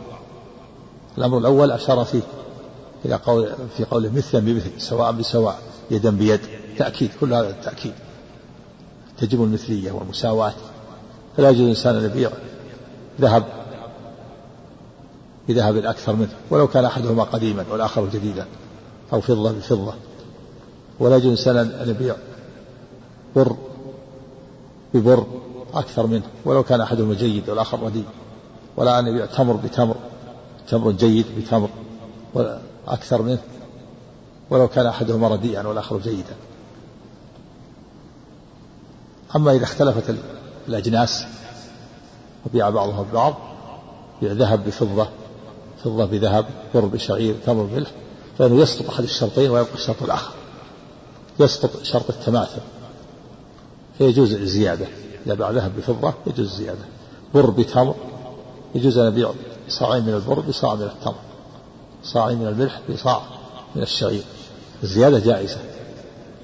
[1.19, 2.23] الأمر الأول أشار فيه
[3.05, 5.59] إلى قول في قوله مثلا بمثل سواء بسواء
[5.91, 6.41] يدا بيد.
[6.79, 7.95] تأكيد كل هذا التأكيد
[9.19, 10.53] تجب المثلية والمساواة.
[11.37, 12.31] فلا يجوز الإنسان أن يبيع
[13.21, 13.45] ذهب.
[15.49, 16.35] بذهب أكثر منه.
[16.51, 18.47] ولو كان أحدهما قديما والآخر جديدا.
[19.13, 19.95] أو فضة بفضة.
[20.99, 22.17] ولا يجوز الإنسان أن يبيع
[23.37, 23.57] بر
[24.95, 25.27] ببر
[25.75, 26.27] أكثر منه.
[26.45, 28.05] ولو كان أحدهما جيد والآخر رديء.
[28.77, 29.97] ولا أن يبيع تمر بتمر.
[30.69, 31.69] تمر جيد بتمر.
[32.89, 33.43] أكثر منه.
[34.51, 36.37] ولو كان أحدهما رديئا والآخر جيدا.
[39.37, 40.15] أما إذا اختلفت
[40.69, 41.25] الأجناس
[42.47, 43.35] وبيع بعضها ببعض
[44.23, 45.09] بيع ذهب بفضة
[45.85, 47.91] فضة بذهب بر بشعير تمر بملح
[48.39, 50.33] فإنه يسقط أحد الشرطين ويبقى الشرط الآخر.
[51.41, 52.61] يسقط شرط التماثل.
[53.99, 54.87] فيجوز الزيادة.
[55.27, 56.85] إذا باع ذهب بفضة يجوز الزيادة.
[57.35, 57.95] بر بتمر
[58.75, 59.31] يجوز أن يبيع
[59.69, 61.15] صاعين من البر بصاع من التمر.
[62.05, 63.23] صاعين من الملح بصاع
[63.77, 64.23] من الشعير.
[64.83, 65.59] الزيادة جائزة.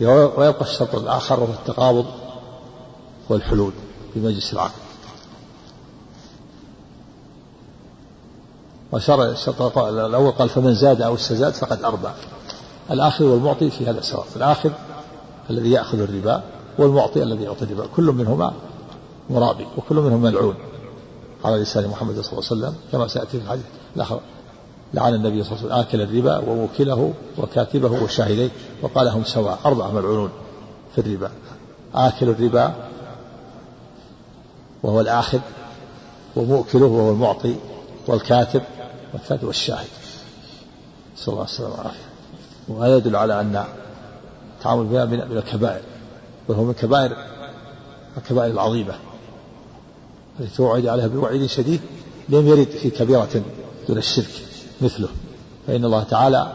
[0.00, 2.06] ويبقى الشرط الآخر وهو التقابض
[3.28, 3.72] والحلول
[4.14, 4.91] في مجلس العقد
[8.92, 12.08] وشرع الشرط الأول قال فمن زاد أو استزاد فقد أربى
[12.90, 14.70] الآخذ والمعطي في هذا سواء الآخذ
[15.50, 16.42] الذي يأخذ الربا
[16.78, 17.86] والمعطي الذي يعطي الربا.
[17.96, 18.52] كل منهما
[19.30, 20.54] مرابي وكل منهم ملعون.
[21.44, 23.64] على لسان محمد صلى الله عليه وسلم كما سيأتي في الحديث
[23.96, 24.20] الآخر.
[24.94, 28.50] لعن النبي صلى الله عليه وسلم آكل الربا وموكله وكاتبه وشاهديه
[28.82, 29.58] وقال هم سواء.
[29.66, 30.30] أربعة ملعونون
[30.94, 31.30] في الربا.
[31.94, 32.74] آكل الربا
[34.82, 35.38] وهو الآخذ
[36.36, 37.56] ومؤكله وهو المعطي
[38.08, 38.62] والكاتب
[39.12, 39.88] والكاتب والشاهد.
[41.16, 42.12] صلى الله عليه وسلم والعافية.
[42.68, 43.64] وهذا يدل على أن
[44.58, 45.82] التعامل بها من الكبائر.
[46.48, 47.16] وهو من كبائر
[48.16, 48.94] الكبائر العظيمة.
[50.40, 51.80] التي توعد عليها بوعيد شديد
[52.28, 53.42] لم يرد في كبيرة
[53.88, 54.30] دون الشرك
[54.80, 55.08] مثله.
[55.66, 56.52] فإن الله تعالى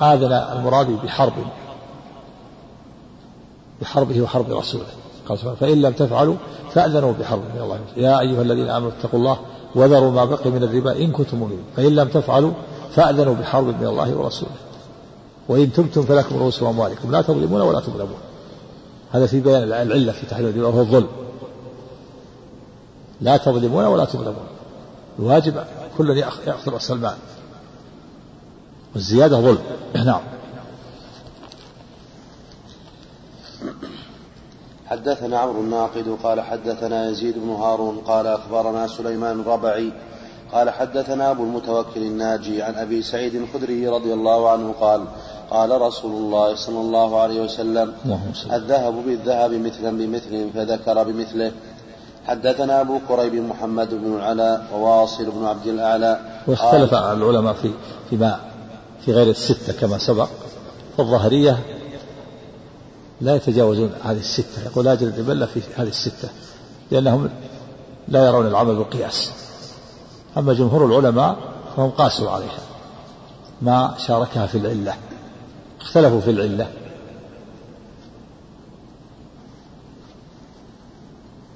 [0.00, 1.32] آذن المراد بحرب
[3.80, 4.86] بحربه وحرب رسوله.
[5.28, 6.36] قال سبحانه فإن لم تفعلوا
[6.74, 7.80] فأذنوا بحرب من الله.
[7.96, 9.38] يا أيها الذين آمنوا اتقوا الله
[9.74, 11.64] وذروا ما بقي من الربا إن كنتم مؤمنين.
[11.76, 12.52] فإن لم تفعلوا
[12.94, 14.52] فأذنوا بحرب من الله ورسوله.
[15.48, 17.12] وإن تبتم فلكم رؤوس أموالكم.
[17.12, 18.20] لا تظلمون ولا تظلمون.
[19.12, 21.08] هذا في بيان العلة في تحريم الربا وهو الظلم.
[23.20, 24.46] لا تظلمون ولا تظلمون.
[25.18, 25.64] الواجب
[25.98, 27.16] كل يأخذ رأس المال.
[28.94, 29.58] والزيادة ظلم.
[29.94, 30.20] نعم.
[34.92, 39.92] حدثنا عمرو الناقد قال حدثنا يزيد بن هارون قال أخبرنا سليمان الربعي
[40.52, 45.04] قال حدثنا أبو المتوكل الناجي عن أبي سعيد الخدري رضي الله عنه قال
[45.50, 47.92] قال رسول الله صلى الله عليه وسلم
[48.52, 51.52] الذهب بالذهب مثلا بمثل فذكر بمثله.
[52.26, 56.20] حدثنا أبو كريب محمد بن العلاء وواصل بن عبد الأعلى.
[56.46, 57.70] واختلف العلماء في
[58.10, 58.40] فيما
[59.04, 60.28] في غير الستة كما سبق
[60.96, 61.58] فالظاهرية
[63.22, 64.64] لا يتجاوزون هذه الستة.
[64.64, 66.28] يقول لا جلد إلا في هذه الستة
[66.90, 67.30] لأنهم
[68.08, 69.30] لا يرون العمل بالقياس.
[70.36, 71.36] أما جمهور العلماء
[71.76, 72.60] فهم قاسوا عليها.
[73.62, 74.94] ما شاركها في العلة.
[75.80, 76.68] اختلفوا في العلة.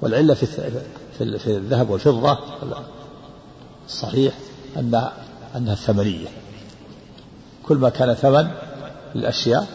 [0.01, 0.45] والعلة في
[1.17, 2.37] في الذهب والفضة
[3.87, 4.33] الصحيح
[4.77, 5.09] أن
[5.55, 6.27] أنها ثمنية
[7.63, 8.47] كل ما كان ثمن
[9.15, 9.67] للأشياء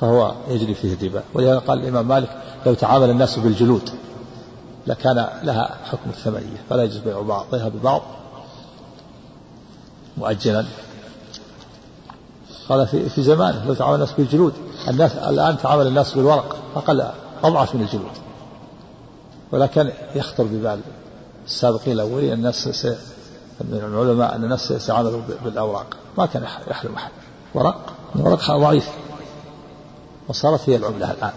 [0.00, 1.22] فهو يجري فيه الربا.
[1.34, 3.90] ولهذا قال الإمام مالك لو تعامل الناس بالجلود
[4.86, 8.02] لكان لها حكم الثمنية فلا يجوز بيع بعضها ببعض.
[10.16, 10.64] مؤجلا.
[12.68, 14.52] قال في في زمانه لو تعامل الناس بالجلود.
[14.88, 17.10] الناس الآن تعامل الناس بالورق أقل
[17.44, 18.12] أضعف من الجلود.
[19.52, 20.80] ولكن يخطر ببال
[21.46, 22.86] السابقين الأولين الناس
[23.60, 25.86] من العلماء أن الناس سيعاملوا بالأوراق
[26.18, 27.10] ما كان يحلم أحد.
[27.54, 28.88] ورق ورق ضعيف.
[30.28, 31.32] وصارت هي العملة الآن.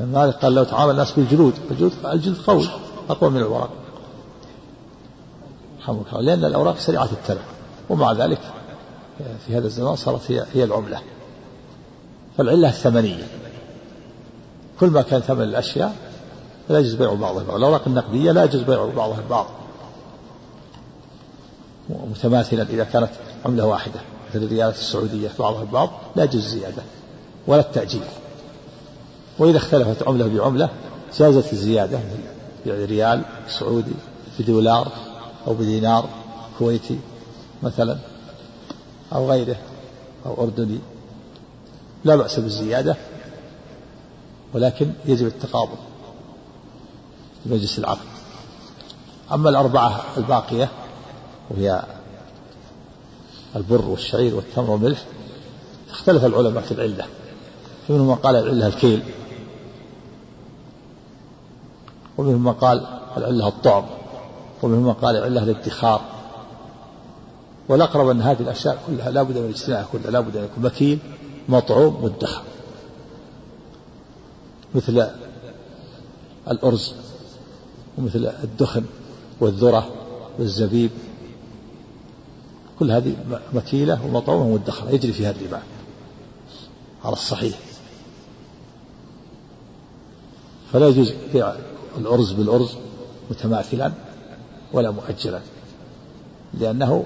[0.00, 2.68] مالك قال لو تعامل الناس بالجلود الجلود الجلد قوي
[3.10, 3.70] أقوى من الورق
[6.20, 7.42] لأن الأوراق سريعة التلف
[7.90, 8.40] ومع ذلك
[9.46, 11.00] في هذا الزمان صارت هي هي العملة.
[12.38, 13.26] فالعلة الثمنية.
[14.80, 15.96] كل ما كان ثمن الأشياء
[16.68, 17.56] لا يجوز بيع بعضها البعض.
[17.56, 19.46] الأوراق النقدية لا يجوز بيع بعضها البعض.
[21.90, 23.10] متماثلا إذا كانت
[23.46, 24.00] عملة واحدة
[24.30, 26.82] مثل الريالات السعودية بعضها البعض لا يجوز الزيادة
[27.46, 28.04] ولا التأجيل.
[29.38, 30.70] وإذا اختلفت عملة بعملة
[31.18, 32.00] جازت الزيادة
[32.66, 33.92] يعني ريال سعودي
[34.38, 34.88] بدولار
[35.46, 36.08] أو بدينار
[36.58, 36.98] كويتي
[37.62, 37.98] مثلا
[39.12, 39.56] أو غيره
[40.26, 40.78] أو أردني.
[42.04, 42.96] لا بأس بالزيادة
[44.54, 45.78] ولكن يجب التقابض
[47.44, 48.06] في مجلس العقد.
[49.32, 50.68] أما الأربعة الباقية
[51.50, 51.82] وهي
[53.56, 55.02] البر والشعير والتمر والملح
[55.90, 57.04] اختلف العلماء في العلة.
[57.88, 59.02] فمنهم من قال العلة الكيل.
[62.18, 63.84] ومنهم من قال العلة الطعم.
[64.62, 66.00] ومنهم من قال العلة الادخار.
[67.68, 70.98] والأقرب أن هذه الأشياء كلها لا بد من اجتناعها كلها لا بد أن يكون مكيل
[71.48, 72.42] مطعوم مدخر.
[74.74, 75.10] مثل
[76.50, 76.94] الأرز
[77.98, 78.84] ومثل الدخن
[79.40, 79.90] والذرة
[80.38, 80.90] والزبيب.
[82.78, 83.16] كل هذه
[83.54, 85.62] مكيلة ومطعومة ومدخرة يجري فيها الربا
[87.04, 87.71] على الصحيح.
[90.72, 91.52] فلا يجوز بيع
[91.98, 92.76] الأرز بالأرز
[93.30, 93.92] متماثلا
[94.72, 95.40] ولا مؤجلا
[96.54, 97.04] لأنه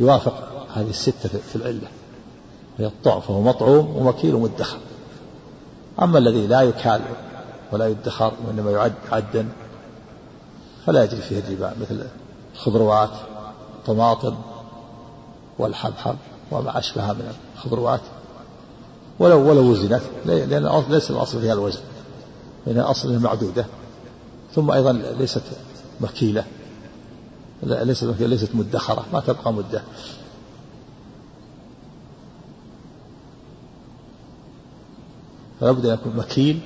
[0.00, 1.88] يوافق هذه الستة في العلة.
[2.78, 4.78] هي الطعم فهو مطعوم ومكيل ومدخر.
[6.02, 7.00] أما الذي لا يكال
[7.72, 9.48] ولا يدخر وإنما يعد عدا
[10.86, 12.06] فلا يجري فيه الربا مثل
[12.54, 13.10] الخضروات
[13.78, 14.36] الطماطم
[15.58, 16.16] والحبحب
[16.50, 18.00] وما أشبه من الخضروات.
[19.22, 21.80] ولو ولو وزنت لأن ليس الأصل فيها الوزن
[22.66, 23.66] لأن الأصل معدودة
[24.54, 25.42] ثم أيضا ليست
[26.00, 26.44] مكيلة
[27.62, 29.82] ليست مكيلة ليست مدخرة ما تبقى مدة.
[35.60, 36.60] فلا بد أن يكون مكيل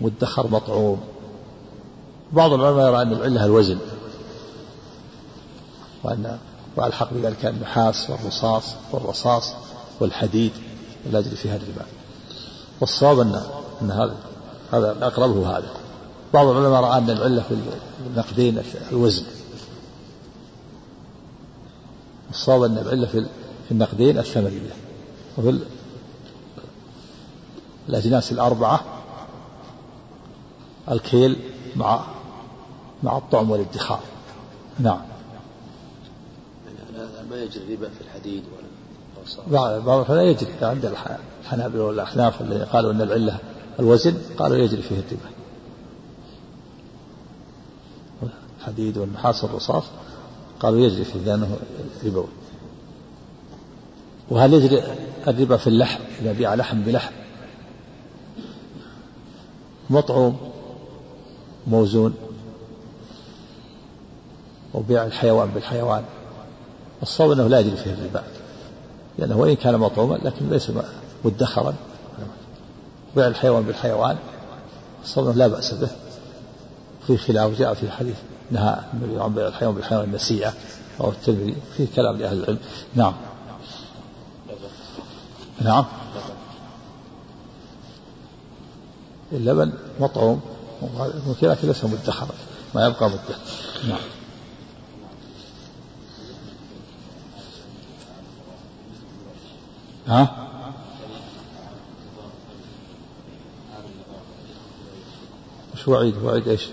[0.00, 1.00] مدخر مطعوم.
[2.32, 3.78] بعض العلماء يرى أن العلة الوزن
[6.04, 6.38] وأن
[6.76, 9.54] وألحق بذلك النحاس والرصاص والرصاص
[10.00, 10.52] والحديد.
[11.06, 11.86] الأجر فيها الربا
[12.80, 13.42] والصواب أن
[13.82, 14.16] أن هذا
[14.72, 15.70] هذا الأقرب هو هذا.
[16.34, 17.56] بعض العلماء رأى أن العلة في
[18.06, 19.24] النقدين الوزن.
[22.30, 23.26] الصواب أن العلة في
[23.70, 24.70] النقدين الثمنية
[25.38, 25.58] وفي
[27.88, 28.80] الأجناس الأربعة
[30.90, 31.36] الكيل
[31.76, 32.04] مع
[33.02, 34.00] مع الطعم والادخار.
[34.78, 35.00] نعم.
[37.30, 38.67] ما يجري ربا في الحديد ولا
[39.52, 40.92] بعض لا يجري عند
[41.44, 43.38] الحنابلة والأحناف اللي قالوا أن العلة
[43.80, 45.38] الوزن قالوا يجري فيه الربا
[48.60, 49.84] الحديد والنحاس والرصاص
[50.60, 51.58] قالوا يجري فيه لأنه
[52.04, 52.26] ربوي.
[54.30, 54.82] وهل يجري
[55.28, 57.12] الربا في اللحم؟ إذا بيع لحم بلحم.
[59.90, 60.50] مطعوم
[61.66, 62.14] موزون.
[64.74, 66.04] وبيع الحيوان بالحيوان.
[67.02, 68.22] الصواب إنه لا يجري فيه الربا.
[69.18, 70.72] لأنه وإن كان مطعوما لكن ليس
[71.24, 71.74] مدخرا.
[73.16, 74.16] بيع الحيوان بالحيوان
[75.04, 75.88] الصوم لا بأس به.
[77.06, 78.16] في خلاف جاء في الحديث
[78.50, 80.52] نهى النبي عن بيع الحيوان بالحيوان النسيئة
[81.00, 82.58] أو الترمذي في كلام لأهل العلم.
[82.94, 83.14] نعم.
[85.60, 85.84] نعم.
[89.32, 90.40] اللبن مطعوم
[91.42, 92.28] ولكن ليس مدخرا
[92.74, 93.36] ما يبقى مدة
[93.88, 93.98] نعم.
[100.08, 100.48] ها؟
[105.74, 106.68] وش وعيد وعيد إيش؟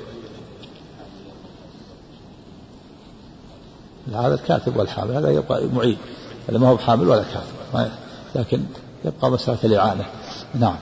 [4.14, 5.98] هذا الكاتب والحامل هذا يبقى معيد
[6.50, 7.92] هذا ما هو بحامل ولا كاتب
[8.36, 8.64] لكن
[9.06, 10.06] يبقى مسألة الإعانة.
[10.54, 10.76] نعم.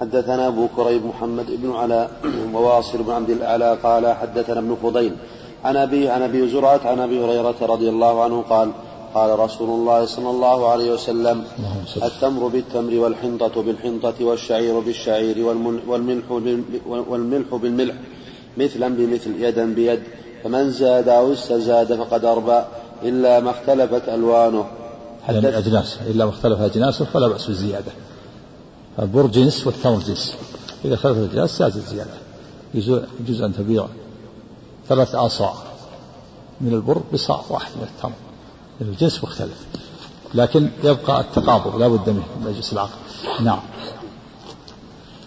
[0.00, 2.10] حدثنا أبو كريب محمد بن علاء
[2.52, 5.16] وواصل بن عبد الأعلى قال حدثنا ابن فضيل
[5.64, 8.70] عن أبي عن أبي زرعة عن أبي هريرة رضي الله عنه قال
[9.14, 11.44] قال رسول الله صلى الله عليه وسلم
[12.02, 15.46] التمر بالتمر والحنطة بالحنطة والشعير بالشعير
[15.88, 16.30] والملح
[16.86, 17.94] والملح بالملح
[18.58, 20.00] مثلا بمثل يدا بيد
[20.44, 22.60] فمن زاد أو استزاد فقد أربى
[23.02, 24.66] إلا ما اختلفت ألوانه.
[25.28, 27.92] يعني الأجناس إلا ما اختلف أجناسه فلا بأس بالزيادة
[28.98, 30.34] البر جنس والتمر جنس.
[30.84, 32.10] إذا اختلفت الأجناس زادت الزيادة
[32.74, 33.86] يجوز أن تبيع
[34.90, 35.54] ثلاث آصاع.
[36.60, 38.12] من البر بصاع واحد من التمر.
[38.80, 39.66] الجنس مختلف.
[40.34, 42.98] لكن يبقى التقابض لا بد منه من مجلس العقد
[43.40, 43.60] نعم.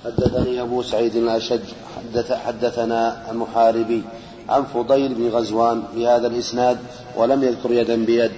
[0.06, 1.60] حدثني أبو سعيد الأشج
[1.98, 4.04] حدث حدثنا المحاربي
[4.50, 6.78] عن فضيل بن غزوان بهذا الإسناد
[7.18, 8.32] ولم يذكر يدا بيد.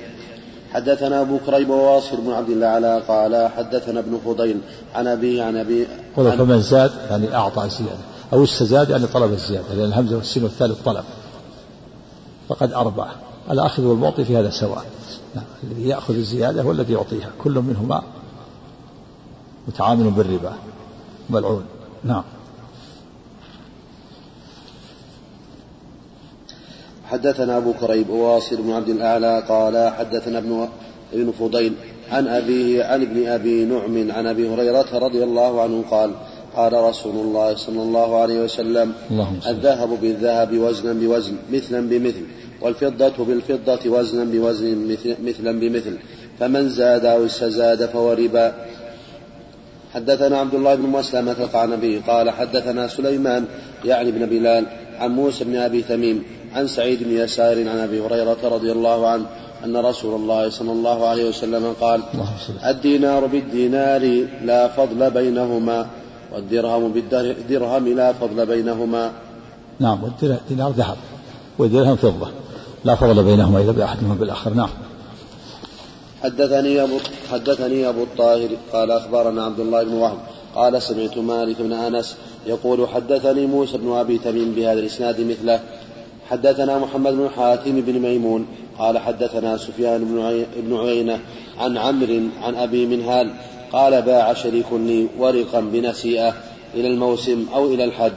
[0.74, 4.62] حدثنا أبو كريب وواصل بن عبد الله على قال حدثنا ابن فضيل
[4.96, 8.15] عن أبي عن أبي عن فمن زاد يعني أعطى زيادة.
[8.34, 11.04] أو استزاد يعني طلب الزيادة لأن الهمزة والسين والثالث طلب
[12.50, 13.08] فقد أربع
[13.52, 14.86] الآخذ والمعطي في هذا سواء.
[15.36, 15.46] نعم.
[15.64, 17.30] الذي يأخذ الزيادة هو الذي يعطيها.
[17.44, 18.04] كل منهما
[19.68, 20.54] متعامل بالربا.
[21.30, 21.66] ملعون.
[22.04, 22.24] نعم.
[27.06, 30.70] حدثنا أبو كريب وواصل بن عبد الأعلى قال حدثنا ابن
[31.14, 31.74] ابن فضيل
[32.12, 36.12] عن أبيه عن ابن أبي نعم عن أبي هريرة رضي الله عنه قال
[36.56, 38.94] قال رسول الله صلى الله عليه وسلم
[39.48, 42.26] الذهب بالذهب وزنا بوزن مثلا بمثل
[42.62, 45.98] والفضة بالفضة وزنا بوزن مثلا بمثل.
[46.40, 48.54] فمن زاد أو استزاد فهو ربا.
[49.94, 53.46] حدثنا عبد الله بن مسلمة القعنبي قال حدثنا سليمان
[53.86, 54.66] يعني بن بلال
[55.00, 59.26] عن موسى بن أبي تميم عن سعيد بن يسار عن أبي هريرة رضي الله عنه
[59.66, 62.02] أن رسول الله صلى الله عليه وسلم قال
[62.66, 65.88] الدينار بالدينار لا فضل بينهما.
[66.36, 69.12] والدرهم بالدرهم لا فضل بينهما.
[69.80, 70.98] نعم والدينار ذهب
[71.58, 72.28] والدرهم فضة.
[72.86, 74.54] لا فضل بينهما إذا بأحدهما بالآخر.
[74.54, 74.70] نعم.
[76.24, 76.98] حدثني أبو
[77.32, 80.18] حدثني أبو الطاهر قال أخبرنا عبد الله بن وهب
[80.56, 82.16] قال سمعت مالك بن أنس
[82.48, 85.60] يقول حدثني موسى بن أبي تميم بهذا الإسناد مثله.
[86.30, 88.46] حدثنا محمد بن حاتم بن ميمون
[88.80, 90.06] قال حدثنا سفيان
[90.58, 91.20] بن عيينة
[91.60, 93.32] عن عمرو عن أبي منهال
[93.74, 96.34] قال باع شريك لي ورقا بنسيئة
[96.74, 98.12] إلى الموسم أو إلى الحج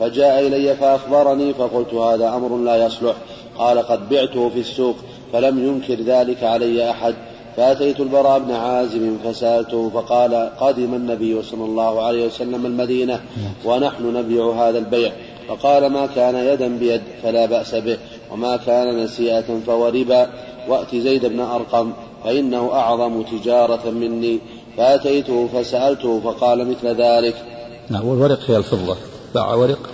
[0.00, 3.14] فجاء إلي فأخبرني فقلت هذا أمر لا يصلح.
[3.58, 4.96] قال قد بعته في السوق
[5.32, 7.14] فلم ينكر ذلك علي أحد.
[7.56, 13.20] فأتيت البراء بن عازم فسألته فقال قدم النبي صلى الله عليه وسلم المدينة
[13.64, 15.12] ونحن نبيع هذا البيع.
[15.48, 17.98] فقال ما كان يدا بيد فلا بأس به
[18.32, 20.28] وما كان نسيئة فهو ربا
[20.68, 21.92] وأت زيد بن أرقم
[22.24, 24.38] فإنه أعظم تجارة مني.
[24.76, 27.44] فأتيته فسألته فقال مثل ذلك.
[27.90, 28.96] نعم والورق هي الفضة.
[29.34, 29.90] باع ورق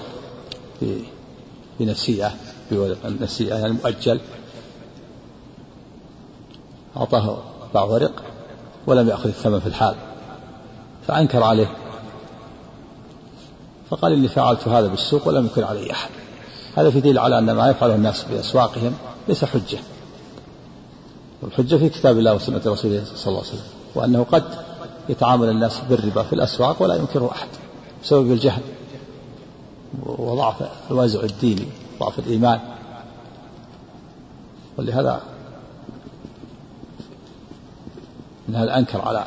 [1.80, 2.32] بنسيئة
[2.70, 4.20] بورق النسيئة يعني مؤجل
[6.96, 7.38] أعطاه
[7.74, 8.22] باع ورق
[8.86, 9.94] ولم يأخذ الثمن في الحال
[11.08, 11.76] فأنكر عليه.
[13.90, 16.10] فقال إني فعلت هذا بالسوق ولم يكن علي أحد.
[16.76, 18.94] هذا في دليل على أن ما يفعله الناس بأسواقهم
[19.28, 19.78] ليس حجة.
[21.42, 23.64] والحجة في كتاب الله وسنة رسوله صلى الله عليه وسلم
[23.94, 24.44] وأنه قد
[25.08, 27.48] يتعامل الناس بالربا في الأسواق ولا ينكره أحد
[28.02, 28.62] بسبب الجهل
[30.06, 31.66] وضعف الوازع الديني
[32.00, 32.60] ضعف الإيمان.
[34.78, 35.22] ولهذا
[38.48, 39.26] من هذا أنكر على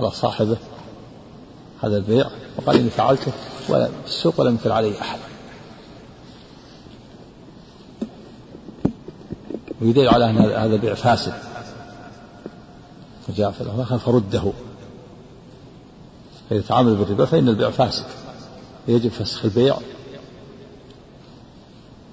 [0.00, 0.56] على صاحبه
[1.82, 2.30] هذا البيع.
[2.56, 3.32] وقال إني فعلته
[3.68, 5.18] ولا السوق ولم ينكر عليه أحد.
[9.82, 11.49] ويدل على أن هذا البيع فاسد.
[13.30, 14.52] فجاء في فرده.
[16.52, 18.04] إذا تعامل بالربا فإن البيع فاسد
[18.88, 19.76] يجب فسخ البيع.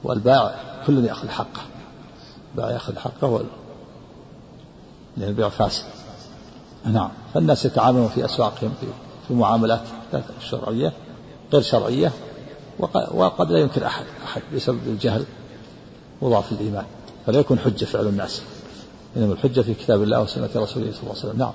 [0.03, 0.55] والبائع
[0.87, 1.61] كل يأخذ حقه
[2.51, 3.43] البائع يأخذ حقه
[5.17, 5.83] لأن البيع فاسد.
[6.85, 7.09] نعم.
[7.33, 8.87] فالناس يتعاملون في أسواقهم في,
[9.27, 9.81] في معاملات
[10.49, 10.93] شرعية
[11.53, 12.11] غير شرعية
[13.13, 15.25] وقد لا ينكر أحد أحد بسبب الجهل
[16.21, 16.85] وضعف الإيمان.
[17.25, 18.41] فلا يكون حجة فعل الناس.
[19.17, 21.39] إنما الحجة في كتاب الله وسنة رسوله صلى الله عليه وسلم.
[21.39, 21.53] نعم.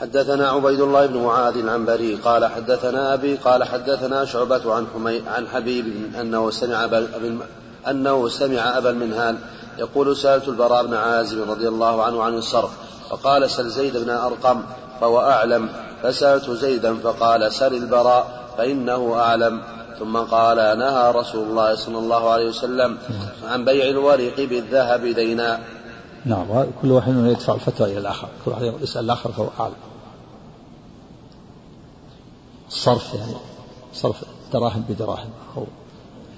[0.00, 5.46] حدثنا عبيد الله بن معاذ العنبري قال حدثنا أبي قال حدثنا شعبة عن حمي عن
[5.46, 5.86] حبيب
[6.20, 7.08] أنه سمع أبا
[7.88, 9.36] أنه سمع أبا المنهال
[9.78, 12.70] يقول سألت البراء بن عازب رضي الله عنه عن الصرف
[13.10, 14.62] فقال سل زيد بن أرقم
[15.00, 15.68] فهو أعلم
[16.02, 19.62] فسألت زيدا فقال سل البراء فإنه أعلم
[19.98, 22.98] ثم قال نهى رسول الله صلى الله عليه وسلم
[23.48, 25.60] عن بيع الورق بالذهب دينا.
[26.26, 29.74] نعم كل واحد يدفع الفتوى إلى الآخر كل واحد يسأل الآخر فهو أعلم.
[32.68, 33.32] الصرف يعني
[33.94, 35.66] صرف دراهم بدراهم أو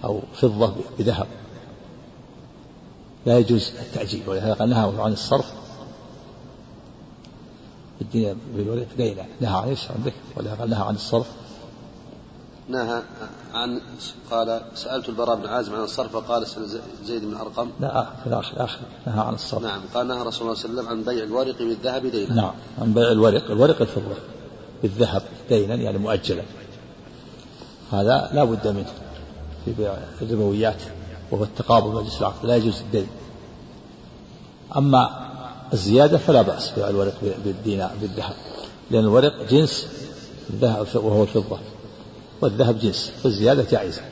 [0.04, 1.26] أو فضة بذهب.
[3.26, 5.52] لا يجوز التعجيل ولهذا نهى عن الصرف.
[7.98, 8.36] بالدنيا
[8.94, 9.76] بدينا نهى عن
[10.36, 11.30] ولهذا نهى عن الصرف.
[12.68, 13.02] نهى
[13.54, 13.80] عن
[14.30, 16.46] قال سألت البراء بن عازم عن الصرف فقال
[17.04, 17.70] زيد بن أرقم.
[17.80, 19.62] لا في الآخر آخر نهى عن الصرف.
[19.62, 22.34] نعم قال نهى رسول الله صلى الله عليه وسلم عن بيع الورق بالذهب دينا.
[22.34, 24.14] نعم عن بيع الورق الورق الفضة
[24.82, 26.42] بالذهب دينا يعني مؤجلا
[27.92, 28.92] هذا لا بد منه
[29.64, 30.82] في بيع الربويات
[31.30, 33.06] وهو التقابل مجلس العقد لا يجوز الدين.
[34.76, 35.28] أما
[35.72, 37.14] الزيادة فلا بأس بيع الورق
[37.44, 38.34] بالدينار بالذهب
[38.90, 39.86] لأن الورق جنس
[40.50, 41.58] الذهب وهو الفضة.
[42.40, 44.02] والذهب جنس فالزيادة جائزة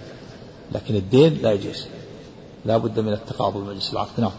[0.73, 1.87] لكن الدين لا يجوز.
[2.65, 4.21] لا بد من التقابل مجلس العقد.
[4.21, 4.33] نعم.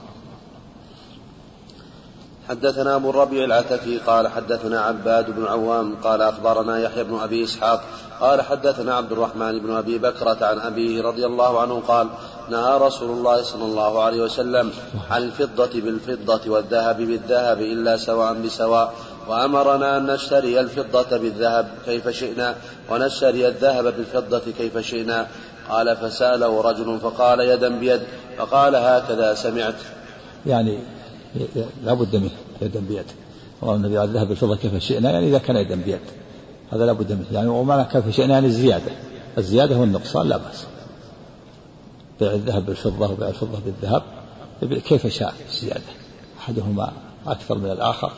[2.49, 7.83] حدثنا أبو الربيع العتكي قال حدثنا عباد بن عوام قال أخبرنا يحيى بن أبي إسحاق
[8.21, 12.07] قال حدثنا عبد الرحمن بن أبي بكرة عن أبيه رضي الله عنه قال
[12.49, 14.71] نهى رسول الله صلى الله عليه وسلم
[15.11, 18.93] عن الفضة بالفضة والذهب بالذهب إلا سواء بسواء
[19.29, 22.55] وأمرنا أن نشتري الفضة بالذهب كيف شئنا
[22.89, 25.27] ونشتري الذهب بالفضة كيف شئنا.
[25.69, 28.01] قال فسأله رجل فقال يدا بيد.
[28.37, 29.75] فقال هكذا سمعت.
[30.45, 30.79] يعني
[31.85, 32.29] لا بد منه
[32.61, 33.05] يدا بيد.
[33.63, 35.99] على الذهب بالفضة كيف شئنا يعني إذا كان يدا بيد.
[36.71, 37.25] هذا لا بد منه.
[37.31, 38.91] يعني ومعنى كيف شئنا يعني الزيادة.
[39.37, 40.65] الزيادة والنقصان لا بأس.
[42.19, 44.03] بيع الذهب بالفضة وبيع الفضة بالذهب
[44.79, 45.81] كيف شاء الزيادة.
[46.39, 46.91] أحدهما
[47.27, 48.11] أكثر من الآخر.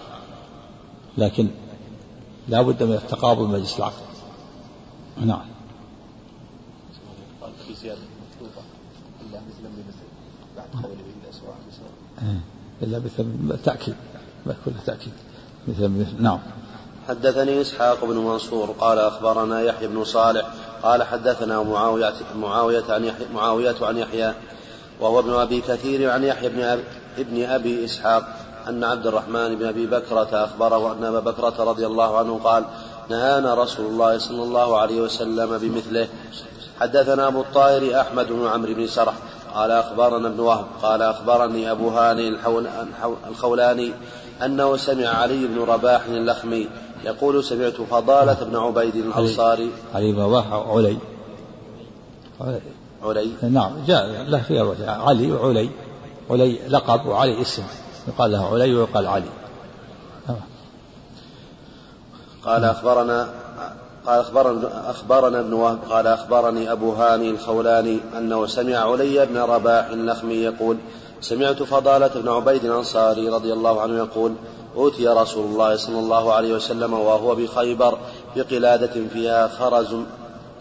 [1.19, 1.47] لكن
[2.47, 3.93] لا بد من التقابل مجلس العقد
[5.25, 5.41] نعم.
[7.67, 8.61] في زيادة مطلوبة
[9.21, 10.07] إلا مثلا بمثل
[10.57, 12.39] بعد قوله إلا سواء بسواء
[12.81, 13.95] إلا مثل تأكيد
[14.45, 15.13] ما يكون تأكيد.
[15.67, 16.39] مثل مثل نعم.
[17.07, 20.47] حدثني إسحاق بن منصور قال أخبرنا يحيى بن صالح
[20.83, 24.33] قال حدثنا معاوية معاوية عن يحيى معاوية عن يحيى
[24.99, 26.83] وهو ابن أبي كثير عن يحيى بن أبي,
[27.17, 32.17] ابن أبي إسحاق أن عبد الرحمن بن أبي بكرة أخبره أن أبا بكرة رضي الله
[32.17, 32.65] عنه قال
[33.09, 36.07] نهانا رسول الله صلى الله عليه وسلم بمثله.
[36.79, 39.13] حدثنا أبو الطاهر أحمد بن عمرو بن سرح.
[39.55, 40.65] قال أخبرنا ابن وهب.
[40.81, 42.37] قال أخبرني أبو هاني
[43.29, 43.91] الخولاني
[44.45, 46.67] أنه سمع علي بن رباح اللخمي
[47.05, 49.71] يقول سمعت فضالة بن عبيد الأنصاري.
[49.95, 50.97] علي بن رباح علي.
[53.03, 53.31] علي.
[53.41, 55.69] نعم جاء له في علي وعلي.
[56.29, 57.63] علي لقب وعلي اسم.
[58.09, 59.29] يقال له علي ويقال علي.
[62.45, 63.27] قال أخبرنا
[64.05, 69.87] قال أخبرنا, أخبرنا ابن وهب قال أخبرني أبو هاني الخولاني أنه سمع علي بن رباح
[69.87, 70.77] النخمي يقول
[71.21, 74.33] سمعت فضالة بن عبيد الأنصاري رضي الله عنه يقول
[74.75, 77.97] أوتي رسول الله صلى الله عليه وسلم وهو بخيبر
[78.35, 79.95] بقلادة فيها خرز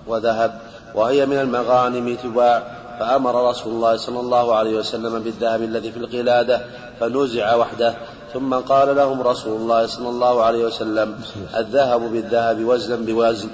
[0.07, 0.61] وذهب
[0.95, 6.61] وهي من المغانم تباع فأمر رسول الله صلى الله عليه وسلم بالذهب الذي في القلادة
[7.01, 7.95] فنزع وحده.
[8.35, 11.21] ثم قال لهم رسول الله صلى الله عليه وسلم
[11.57, 13.49] الذهب بالذهب وزنا بوزن.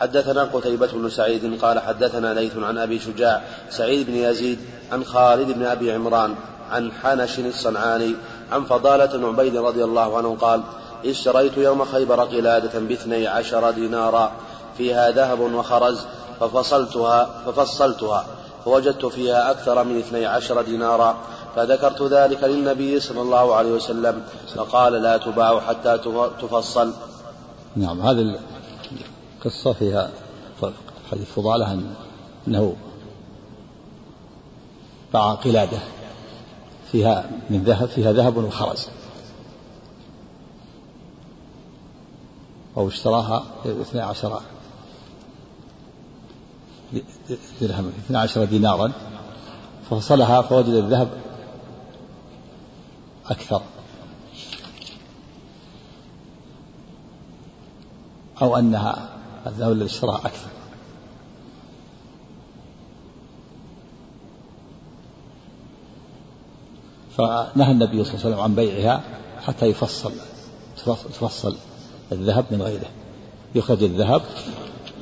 [0.00, 4.58] حدثنا قتيبة بن سعيد قال حدثنا ليث عن أبي شجاع سعيد بن يزيد
[4.92, 6.34] عن خالد بن أبي عمران
[6.70, 8.14] عن حنش الصنعاني
[8.52, 10.60] عن فضالة عبيد رضي الله عنه قال
[11.04, 14.32] اشتريت يوم خيبر قلادة باثني عشر دينارا
[14.78, 16.06] فيها ذهب وخرز
[16.40, 18.26] ففصلتها ففصلتها.
[18.66, 21.16] فوجدت فيها أكثر من اثني عشر دينارا
[21.56, 24.22] فذكرت ذلك للنبي صلى الله عليه وسلم
[24.54, 25.98] فقال لا تباع حتى
[26.42, 26.92] تفصل.
[27.76, 28.38] نعم هذه
[29.38, 30.10] القصة فيها
[31.10, 31.80] حديث فضالة
[32.48, 32.76] أنه
[35.12, 35.78] باع قلادة
[36.92, 38.88] فيها من ذهب فيها ذهب وخرز.
[42.76, 44.40] أو اشتراها باثني عشر
[47.60, 48.92] درهم 12 دينارا
[49.90, 51.08] ففصلها فوجد الذهب
[53.26, 53.62] أكثر.
[58.42, 59.08] أو أنها
[59.46, 60.48] الذهب الذي اشتراه أكثر.
[67.16, 69.04] فنهى النبي صلى الله عليه وسلم عن بيعها
[69.42, 70.12] حتى يفصل
[70.86, 71.56] تفصل
[72.12, 72.90] الذهب من غيره.
[73.54, 74.22] يخرج الذهب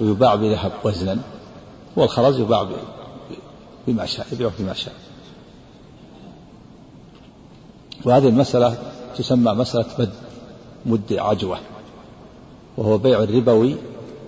[0.00, 1.33] ويباع بذهب وزنا.
[1.96, 2.68] والخرز يباع
[3.86, 4.94] بما شاء يبيع بما شاء.
[8.04, 8.76] وهذه المسألة
[9.16, 10.12] تسمى مسألة مد
[10.86, 11.58] مد عجوة
[12.76, 13.76] وهو بيع الربوي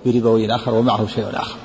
[0.07, 1.57] بربوي آخر ومعه شيء آخر.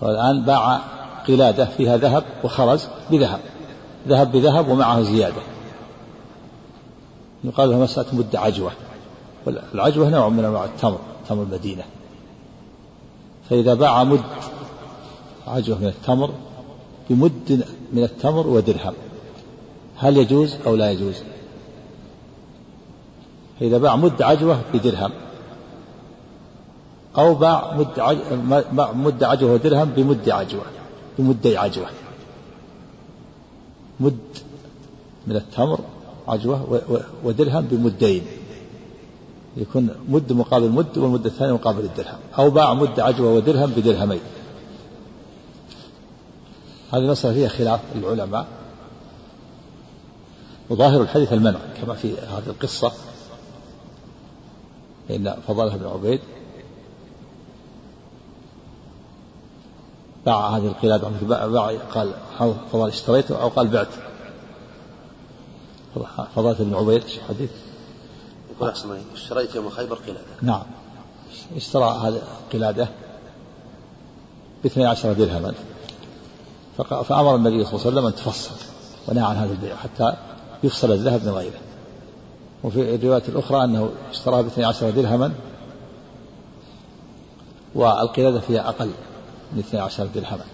[0.00, 0.80] والآن باع
[1.28, 3.40] قلادة فيها ذهب وخرز بذهب
[4.08, 5.42] ذهب بذهب ومعه زيادة.
[7.44, 8.72] يقال لها مسألة مد عجوة.
[9.46, 10.98] والعجوة نوع من أنواع التمر
[11.28, 11.84] تمر المدينة.
[13.50, 14.20] فإذا باع مد
[15.46, 16.30] عجوة من التمر
[17.10, 18.94] بمد من التمر ودرهم.
[19.96, 21.22] هل يجوز أو لا يجوز؟
[23.60, 25.10] فإذا باع مد عجوة بدرهم.
[27.18, 28.16] أو باع مد
[28.94, 30.64] مد عجوة ودرهم بمد عجوة
[31.18, 31.86] بمدي عجوة.
[34.00, 34.18] مد
[35.26, 35.80] من التمر
[36.28, 36.80] عجوة
[37.24, 38.22] ودرهم بمدين.
[39.56, 42.18] يكون مد مقابل مد والمد الثاني مقابل الدرهم.
[42.38, 44.20] أو باع مد عجوة ودرهم بدرهمين.
[46.92, 48.46] هذه المسألة فيها خلاف العلماء.
[50.70, 52.92] وظاهر الحديث المنع كما في هذه القصة.
[55.08, 56.20] فإن فضالة بن عبيد
[60.26, 61.08] باع هذه القلادة.
[61.22, 62.12] باع قال
[62.72, 63.88] فضل اشتريته أو قال بعت؟
[66.34, 67.50] فضالة بن عبيد الحديث
[68.56, 70.20] يقول أحسن اشتريت يوم خيبر قلادة.
[70.42, 70.62] نعم.
[71.56, 72.88] اشترى هذه القلادة
[74.62, 75.54] باثني عشر درهما
[76.78, 78.54] فأمر النبي صلى الله عليه وسلم أن تفصل
[79.08, 80.16] ونهى عن هذا البيع حتى
[80.62, 81.58] يفصل الذهب من غيره.
[82.64, 85.32] وفي الرواية الأخرى أنه اشتراها باثني عشر درهما
[87.74, 88.90] والقلادة فيها أقل
[89.52, 90.44] من اثني عشر درهما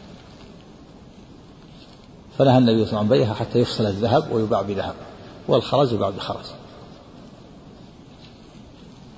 [2.39, 4.95] فنهى النبي صلى الله عليه وسلم عن بيعها حتى يفصل الذهب ويباع بذهب.
[5.49, 6.45] والخرج يباع بخرج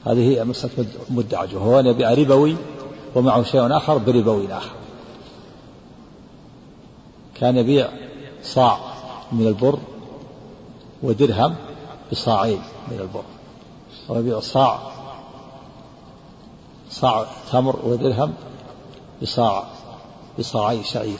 [0.07, 2.57] هذه هي مسألة مدعج وهو أن يبيع ربوي
[3.15, 4.71] ومعه شيء آخر بربوي آخر.
[7.35, 7.89] كان يبيع
[8.43, 8.79] صاع
[9.33, 9.79] من البر
[11.03, 11.55] ودرهم
[12.13, 13.25] بصاعين من البر.
[14.09, 14.93] ويبيع صاع
[16.91, 18.35] صاع تمر ودرهم
[19.23, 19.65] بصاع
[20.39, 21.19] بصاعي شعير.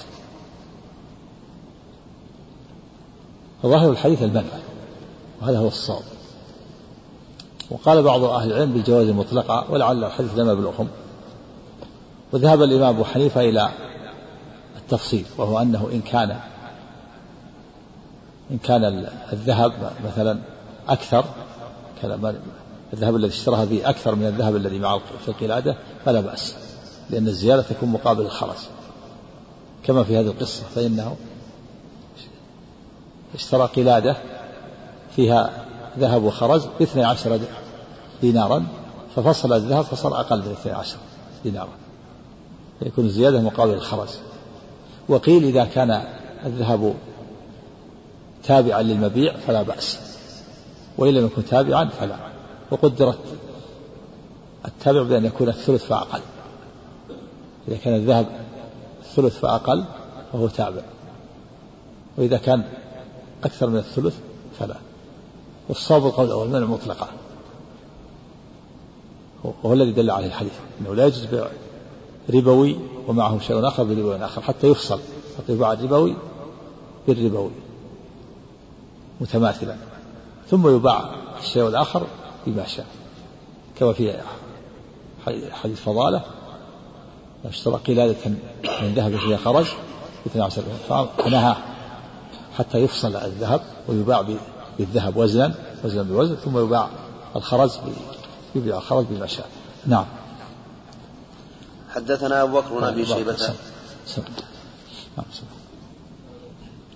[3.63, 4.59] فظاهر الحديث المنع
[5.43, 6.12] وهذا هو الصواب.
[7.73, 10.89] وقال بعض أهل العلم بالجواز المطلقة ولعل الحديث لم يبلغهم
[12.33, 13.69] وذهب الإمام أبو حنيفة إلى
[14.77, 16.41] التفصيل وهو أنه إن كان
[18.51, 20.39] إن كان الذهب مثلا
[20.89, 21.25] أكثر
[22.93, 26.55] الذهب الذي اشتراها به أكثر من الذهب الذي معه في القلادة فلا بأس
[27.11, 28.57] لأن الزيادة تكون مقابل الخرج.
[29.85, 31.17] كما في هذه القصة فإنه
[33.35, 34.17] اشترى قلادة
[35.17, 35.51] فيها
[35.99, 37.41] ذهب وخرج باثني عشر
[38.23, 38.67] دينارا
[39.17, 40.97] ففصل الذهب فصار أقل من اثني عشر
[41.45, 41.73] دينارا.
[42.83, 44.09] يكون الزيادة مقابل الخرج.
[45.09, 46.03] وقيل إذا كان
[46.45, 46.95] الذهب
[48.45, 49.99] تابعا للمبيع فلا بأس.
[50.99, 52.17] وإن لم يكن تابعا فلا.
[52.71, 53.19] وقدرت
[54.65, 56.21] التابع بأن يكون الثلث فأقل.
[57.69, 58.27] إذا كان الذهب
[59.03, 59.85] الثلث فأقل
[60.33, 60.83] فهو تابع.
[62.17, 62.65] وإذا كان
[63.45, 64.15] أكثر من الثلث
[64.59, 64.77] فلا.
[65.69, 67.09] والصواب القول الأول من المطلقة.
[69.45, 71.47] وهو الذي دل عليه الحديث أنه لا يجوز بيع
[72.35, 72.77] ربوي
[73.09, 75.01] ومعه شيء آخر بربوي آخر حتى يفصل
[75.39, 76.17] حتى يباع الربوي
[77.09, 77.51] بالربوي
[79.21, 79.77] متماثلا
[80.51, 82.07] ثم يباع الشيء الآخر
[82.47, 82.87] بما شاء.
[83.79, 84.21] كما في
[85.53, 86.23] حديث فضالة
[87.45, 88.31] اشترى قلادة
[88.83, 89.67] من ذهب فيها خرج
[90.25, 90.63] باثنى عشر
[91.19, 91.55] فنهى
[92.59, 94.25] حتى يفصل الذهب ويباع
[94.79, 96.89] بالذهب وزنا وزنا بوزن ثم يباع
[97.37, 97.71] الخرج
[98.55, 99.49] يبيع الخرج بما شاء
[99.87, 100.07] نعم.
[101.91, 103.55] حدثنا أبو بكر بن أبي شيبة.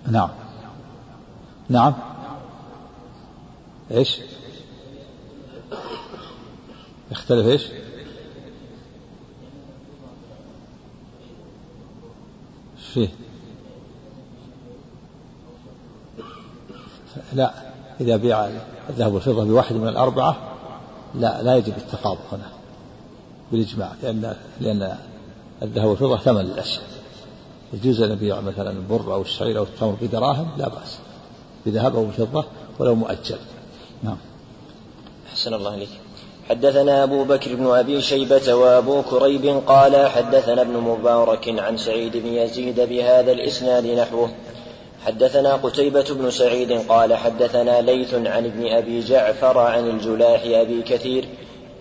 [0.07, 0.29] نعم
[1.69, 1.93] نعم.
[3.91, 4.19] إيش؟
[7.11, 7.63] يختلف إيش؟
[12.93, 13.09] فيه.
[17.33, 17.53] لا
[18.01, 18.49] إذا بيع
[18.89, 20.56] الذهب والفضة بواحد من الأربعة
[21.19, 22.49] لا لا يجب التقابض هنا
[23.51, 24.97] بالإجماع لأن لأن
[25.61, 26.83] الذهب والفضة ثمن الأشياء.
[27.73, 30.97] يجوز أن يبيع مثلا البر أو الشعير أو التمر بدراهم لا بأس
[31.65, 32.45] بذهب أو بفضة
[32.79, 33.37] ولو مؤجل.
[34.03, 34.17] نعم.
[35.29, 35.89] أحسن الله إليك.
[36.49, 42.27] حدثنا أبو بكر بن أبي شيبة وأبو كريب قال حدثنا ابن مبارك عن سعيد بن
[42.27, 44.29] يزيد بهذا الإسناد نحوه.
[45.07, 51.25] حدثنا قتيبة بن سعيد قال حدثنا ليث عن ابن أبي جعفر عن الجلاح أبي كثير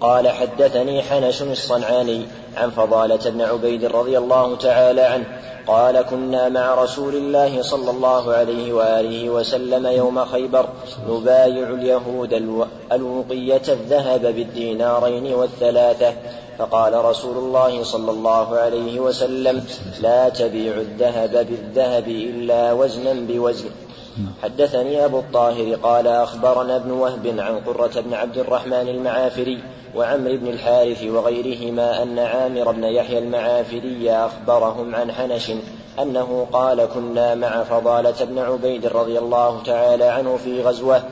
[0.00, 2.26] قال حدثني حنش الصنعاني
[2.56, 5.24] عن فضالة بن عبيد رضي الله تعالى عنه
[5.66, 10.68] قال كنا مع رسول الله صلى الله عليه وآله وسلم يوم خيبر
[11.08, 12.32] نبايع اليهود
[12.92, 16.12] الوقية الذهب بالدينارين والثلاثة
[16.58, 19.64] فقال رسول الله صلى الله عليه وسلم
[20.00, 23.70] لا تبيع الذهب بالذهب إلا وزنا بوزن
[24.42, 29.62] حدثني أبو الطاهر قال أخبرنا ابن وهب عن قرة بن عبد الرحمن المعافري
[29.96, 35.52] وعمر بن الحارث وغيرهما أن عامر بن يحيى المعافري أخبرهم عن حنش
[36.02, 41.02] أنه قال كنا مع فضالة بن عبيد رضي الله تعالى عنه في غزوة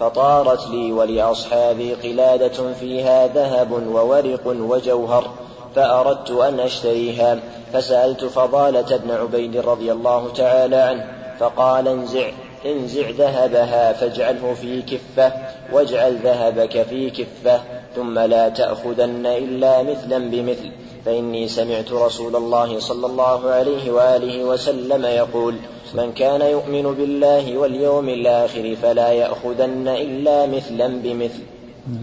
[0.00, 5.30] فطارت لي ولأصحابي قلادة فيها ذهب وورق وجوهر
[5.74, 7.38] فأردت أن أشتريها
[7.72, 11.06] فسألت فضالة بن عبيد رضي الله تعالى عنه
[11.40, 12.30] فقال انزع
[12.66, 15.32] انزع ذهبها فاجعله في كفة
[15.72, 17.60] واجعل ذهبك في كفة
[17.96, 20.70] ثم لا تأخذن إلا مثلا بمثل.
[21.04, 25.54] فإني سمعت رسول الله صلى الله عليه وآله وسلم يقول
[25.94, 31.42] من كان يؤمن بالله واليوم الآخر فلا يأخذن إلا مثلا بمثل.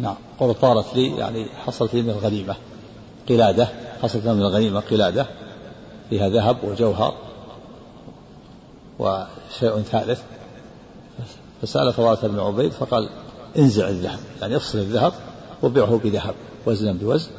[0.01, 0.15] نعم.
[0.39, 2.55] قول طارت لي يعني حصلت لي من الغنيمة.
[3.29, 3.67] قلادة.
[4.01, 5.25] حصلت من الغنيمة قلادة.
[6.09, 7.13] فيها ذهب وجوهر.
[8.99, 10.21] وشيء ثالث.
[11.61, 13.09] فسأل فضالة بن عبيد فقال
[13.57, 15.13] انزع الذهب يعني افصل الذهب
[15.63, 16.35] وبيعه بذهب
[16.65, 17.31] وزنا بوزن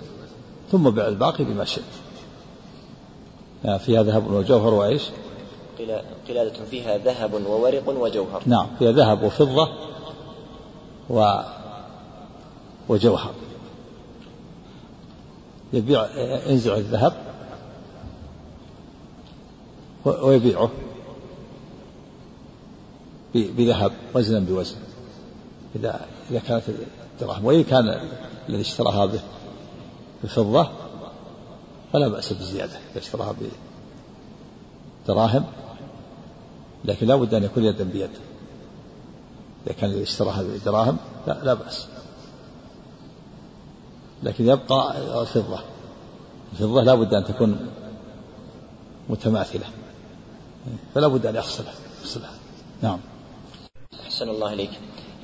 [0.73, 1.85] ثم بيع الباقي بما شئت.
[3.65, 5.03] يعني فيها ذهب وجوهر وإيش؟
[6.29, 8.43] قلادة فيها ذهب وورق وجوهر.
[8.47, 9.69] نعم فيها ذهب وفضة
[11.11, 11.41] و
[12.89, 13.33] وجوهر.
[15.73, 16.07] يبيع
[16.47, 17.13] ينزع الذهب
[20.05, 20.71] ويبيعه.
[23.35, 24.77] بذهب وزنا بوزن
[25.77, 26.63] إذا إذا كانت
[27.15, 28.01] الدراهم وإن كان
[28.49, 29.21] الذي اشتراها به
[30.25, 30.69] بفضة
[31.93, 33.35] فلا بأس بالزيادة إذا اشتراها
[35.07, 35.45] بدراهم
[36.85, 38.11] لكن لا بد أن يكون يدا بيد.
[39.67, 41.87] إذا كان الذي اشتراها بدراهم لا, لا بأس.
[44.23, 45.61] لكن يبقى الفضة.
[46.53, 47.71] الفضة لا بد أن تكون
[49.09, 49.67] متماثلة
[50.95, 51.73] فلا بد أن يفصلها
[52.03, 52.31] يفصلها
[52.83, 52.99] نعم.
[54.21, 54.71] أحسن الله إليك.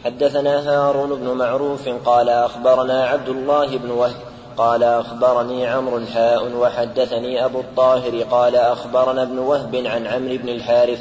[0.05, 4.15] حدثنا هارون بن معروف قال أخبرنا عبد الله بن وهب
[4.57, 11.01] قال أخبرني عمرو حاء وحدثني أبو الطاهر قال أخبرنا ابن وهب عن عمرو بن الحارث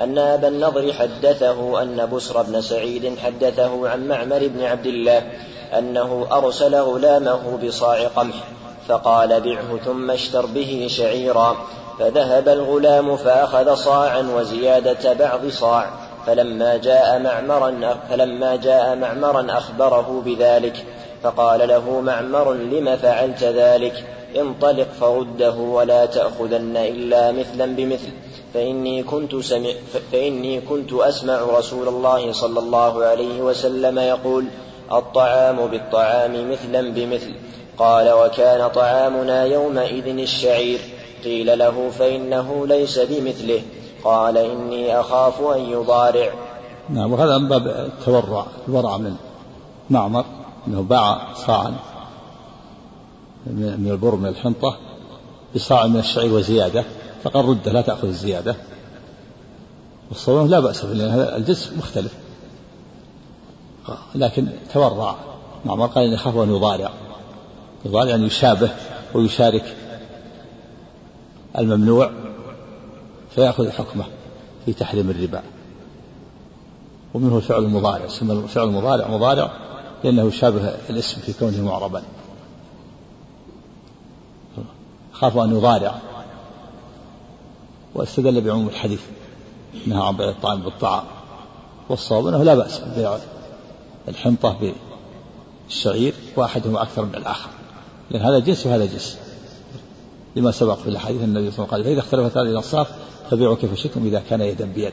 [0.00, 5.22] أن أبا النضر حدثه أن بسر بن سعيد حدثه عن معمر بن عبد الله
[5.78, 8.44] أنه أرسل غلامه بصاع قمح
[8.88, 11.56] فقال بعه ثم اشتر به شعيرا
[11.98, 20.84] فذهب الغلام فأخذ صاعا وزيادة بعض صاع فلما جاء معمرا فلما جاء معمرا أخبره بذلك
[21.22, 24.04] فقال له معمر لم فعلت ذلك؟
[24.36, 28.08] انطلق فرده ولا تأخذن إلا مثلا بمثل.
[28.54, 29.70] فإني كنت سمع
[30.12, 34.44] فإني كنت أسمع رسول الله صلى الله عليه وسلم يقول
[34.92, 37.34] الطعام بالطعام مثلا بمثل.
[37.78, 40.78] قال وكان طعامنا يومئذ الشعير.
[41.24, 43.62] قيل له فإنه ليس بمثله.
[44.04, 46.32] قال إني أخاف أن يضارع.
[46.90, 49.16] نعم وهذا من باب التورع الورع من
[49.90, 50.24] معمر
[50.68, 51.74] أنه باع صاعا
[53.46, 54.76] من البر من الحنطة
[55.54, 56.84] بصاع من الشعير وزيادة
[57.22, 58.56] فقال رده لا تأخذ الزيادة.
[60.08, 62.12] والصوم لا بأس به لأن هذا الجنس مختلف.
[64.14, 65.16] لكن تورع.
[65.64, 66.90] معمر قال إني أخاف أن يضارع.
[67.84, 68.70] يضارع أن يشابه
[69.14, 69.76] ويشارك
[71.58, 72.10] الممنوع
[73.34, 74.04] فيأخذ حكمه
[74.66, 75.42] في تحريم الربا.
[77.14, 79.50] ومنه الفعل المضارع سمى الفعل المضارع مضارع
[80.04, 82.02] لأنه يشابه الاسم في كونه معربا.
[85.12, 86.00] خاف أن يضارع.
[87.94, 89.00] واستدل بعموم الحديث
[89.86, 91.04] نهى عن بيع الطعام بالطعام.
[91.88, 93.18] والصواب أنه لا بأس ببيع
[94.08, 94.72] الحنطة
[95.68, 97.50] بالشعير وأحدهما أكثر من الآخر.
[98.10, 99.18] لأن هذا جنس وهذا جنس.
[100.36, 101.84] لما سبق في الحديث النبي صلى الله عليه وسلم.
[101.84, 102.92] قال فإذا اختلفت هذه الأصناف
[103.30, 104.92] فبيعوا كيف شئتم إذا كان يدا بيد.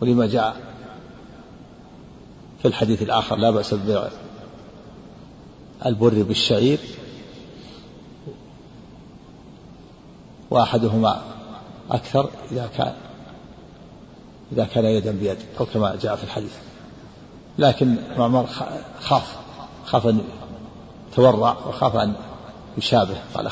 [0.00, 0.56] ولما جاء
[2.62, 4.08] في الحديث الآخر لا بأس ببيع
[5.86, 6.78] البر بالشعير.
[10.50, 11.22] وأحدهما
[11.90, 12.94] أكثر إذا كان
[14.52, 16.54] إذا كان يدا بيد أو كما جاء في الحديث.
[17.58, 18.46] لكن معمر
[19.00, 19.36] خاف
[19.84, 20.20] خاف أن
[21.16, 22.14] تورع وخاف أن
[22.78, 23.46] يشابه قال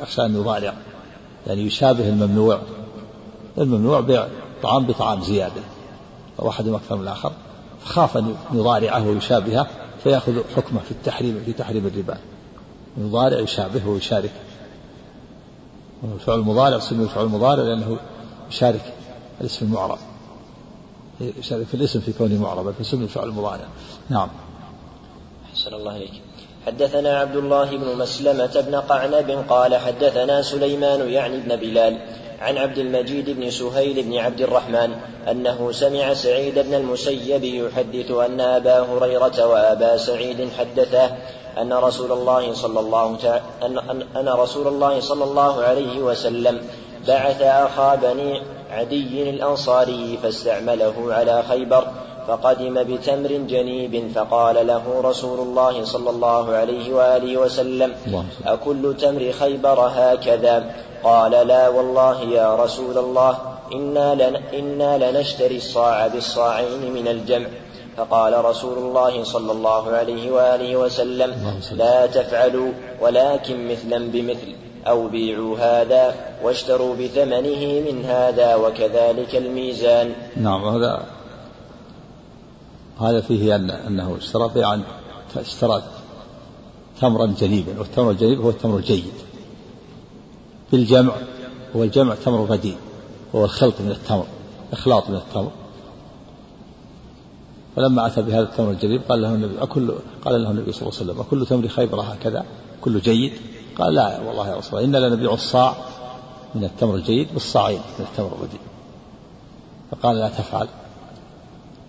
[0.00, 0.74] أخشى أن يضارع
[1.46, 2.60] يعني يشابه الممنوع.
[3.58, 4.28] الممنوع بيع
[4.62, 5.62] طعام بطعام زيادة.
[6.38, 7.32] واحد أكثر من الآخر
[7.84, 9.66] فخاف أن يضارعه ويشابهه
[10.02, 12.18] فيأخذ حكمه في التحريم في تحريم الربا.
[12.98, 14.32] يضارع يشابه ويشارك.
[16.14, 17.98] الفعل المضارع سمي الفعل المضارع لأنه
[18.50, 18.94] يشارك
[19.40, 19.98] الاسم المعرب.
[21.20, 23.66] يشارك في الاسم في كونه معربا فسمي الفعل المضارع
[24.10, 24.28] نعم.
[25.52, 26.22] أحسن الله إليك.
[26.66, 31.98] حدثنا عبد الله بن مسلمة بن قعنب قال حدثنا سليمان يعني بن بلال
[32.40, 34.90] عن عبد المجيد بن سهيل بن عبد الرحمن
[35.30, 41.10] أنه سمع سعيد بن المسيب يحدث أن أبا هريرة وأبا سعيد حدثاه
[41.58, 43.16] أن رسول الله صلى الله
[43.62, 43.78] أن,
[44.16, 46.60] أن رسول الله صلى الله عليه وسلم
[47.08, 51.86] بعث أخا بني عدي الأنصاري فاستعمله على خيبر
[52.28, 57.94] فقدم بتمر جنيب فقال له رسول الله صلى الله عليه وآله وسلم
[58.46, 63.38] أكل تمر خيبر هكذا؟ قال لا والله يا رسول الله
[63.74, 67.46] إنا, لن إنا لنشتري الصاع بالصاعين من الجمع.
[67.96, 71.34] فقال رسول الله صلى الله عليه وآله وسلم
[71.72, 74.54] لا تفعلوا ولكن مثلا بمثل
[74.86, 76.14] أو بيعوا هذا
[76.44, 80.12] واشتروا بثمنه من هذا وكذلك الميزان.
[80.36, 81.02] نعم هذا
[83.02, 84.82] هذا فيه أن أنه اشترى بيعا
[85.36, 85.82] اشترى
[87.00, 89.12] تمرا جليبا والتمر الجليب هو التمر الجيد.
[90.72, 91.12] بالجمع
[91.76, 92.76] هو الجمع تمر رديء
[93.34, 94.26] هو الخلط من التمر
[94.72, 95.50] إخلاط من التمر.
[97.76, 99.94] فلما أتى بهذا التمر الجليب قال له النبي أكل
[100.24, 102.44] قال له النبي صلى الله عليه وسلم أكل تمر خيبر هكذا
[102.80, 103.32] كله جيد؟
[103.78, 105.76] قال لا والله يا رسول الله إنا لنبيع الصاع
[106.54, 108.60] من التمر الجيد بالصاعين من التمر الرديء
[109.90, 110.68] فقال لا تفعل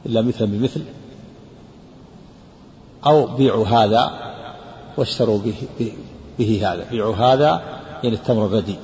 [0.06, 0.82] إلا مثلا بمثل
[3.06, 4.34] أو بيعوا هذا
[4.98, 5.94] واشتروا به,
[6.40, 6.86] به, هذا.
[6.92, 7.62] بيعوا هذا
[8.04, 8.80] يعني التمر الرديء.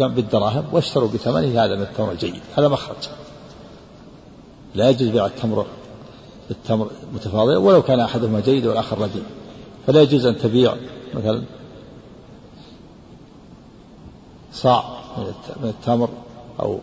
[0.00, 2.40] بالدراهم واشتروا بثمنه هذا من التمر الجيد.
[2.58, 3.08] هذا مخرج.
[4.74, 5.66] لا يجوز بيع التمر
[6.48, 9.24] بالتمر متفاضلة ولو كان أحدهما جيد والآخر رديء.
[9.86, 10.74] فلا يجوز أن تبيع
[11.14, 11.42] مثلا
[14.52, 14.84] صاع
[15.62, 16.08] من التمر
[16.60, 16.78] أو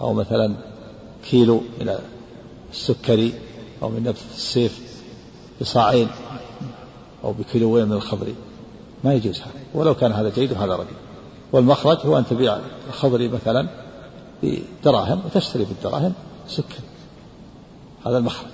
[0.00, 0.54] أو مثلا
[1.30, 1.98] كيلو من
[2.72, 3.32] السكري.
[3.82, 5.02] أو من نبتة السيف
[5.60, 6.08] بصاعين
[7.24, 8.34] أو بكيلوين من الخضر.
[9.04, 9.52] ما يجوز هذا.
[9.74, 10.96] ولو كان هذا جيد وهذا رديء
[11.52, 12.58] والمخرج هو أن تبيع
[12.88, 13.68] الخضري مثلا
[14.42, 16.12] بدراهم وتشتري بالدراهم
[16.48, 16.80] سكر
[18.06, 18.50] هذا المخرج.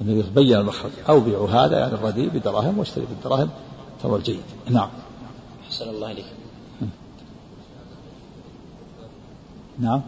[0.00, 0.90] النبي بين المخرج.
[1.08, 3.50] أو بيعوا هذا يعني الرديء بدراهم واشتري بالدراهم.
[4.02, 4.42] تمر جيد.
[4.70, 4.88] نعم.
[5.66, 6.24] أحسن الله إليك.
[9.78, 10.02] نعم.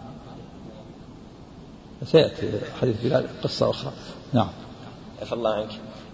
[2.07, 2.51] سيأتي
[2.81, 3.93] حديث بلال قصة أخرى.
[4.33, 4.49] نعم.
[5.23, 5.71] عفى الله عنك.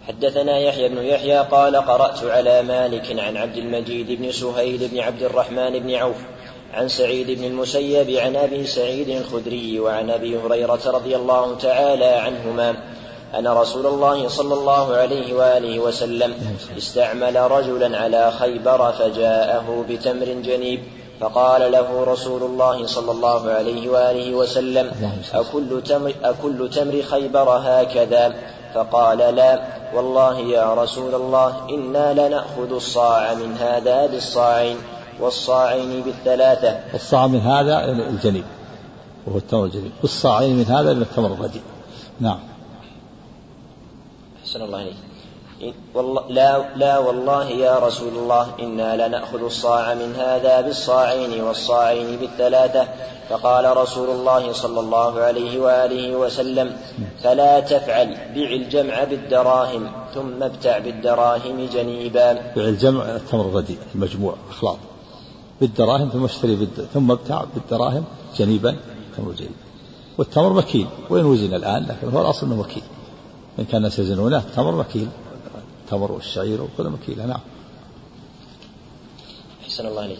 [0.09, 5.23] حدثنا يحيى بن يحيى قال قرأت على مالك عن عبد المجيد بن سهيل بن عبد
[5.23, 6.17] الرحمن بن عوف
[6.75, 12.77] عن سعيد بن المسيب عن أبي سعيد الخدري وعن أبي هريرة رضي الله تعالى عنهما
[13.39, 16.35] أن رسول الله صلى الله عليه وآله وسلم
[16.79, 20.81] استعمل رجلا على خيبر فجاءه بتمر جنيب
[21.21, 24.91] فقال له رسول الله صلى الله عليه وآله وسلم
[25.35, 28.35] أكل تمر, أكل تمر خيبر هكذا؟
[28.75, 29.79] فقال لا.
[29.95, 34.77] والله يا رسول الله إنا لنأخذ الصاع من هذا بالصاعين
[35.21, 36.81] والصاعين بالثلاثة.
[36.95, 38.45] الصاع من هذا الجنيب
[39.27, 41.63] وهو التمر الجنيب والصاعين من هذا من التمر الرديء.
[42.21, 42.39] نعم.
[44.43, 45.08] أحسن الله عليك
[46.31, 52.89] لا, لا والله يا رسول الله إنا لنأخذ الصاع من هذا بالصاعين والصاعين بالثلاثة.
[53.29, 56.77] فقال رسول الله صلى الله عليه وآله وسلم
[57.23, 62.33] فلا تفعل بع الجمع بالدراهم ثم ابتع بالدراهم جنيبا.
[62.33, 64.79] بع الجمع التمر الرديء المجموع أخلاط.
[65.61, 66.87] بالدراهم ثم اشتري بالد...
[66.95, 68.05] ثم ابتع بالدراهم
[68.37, 68.77] جنيبا
[69.17, 69.51] تمر جيد
[70.19, 72.83] والتمر مكيل وين وزن الآن لكن هو الأصل أنه مكيل.
[73.59, 75.09] إن كان الناس يزنونه التمر مكيل.
[75.89, 77.41] التمر والشعير وكل مكيلة نعم.
[79.63, 80.19] أحسن الله عليك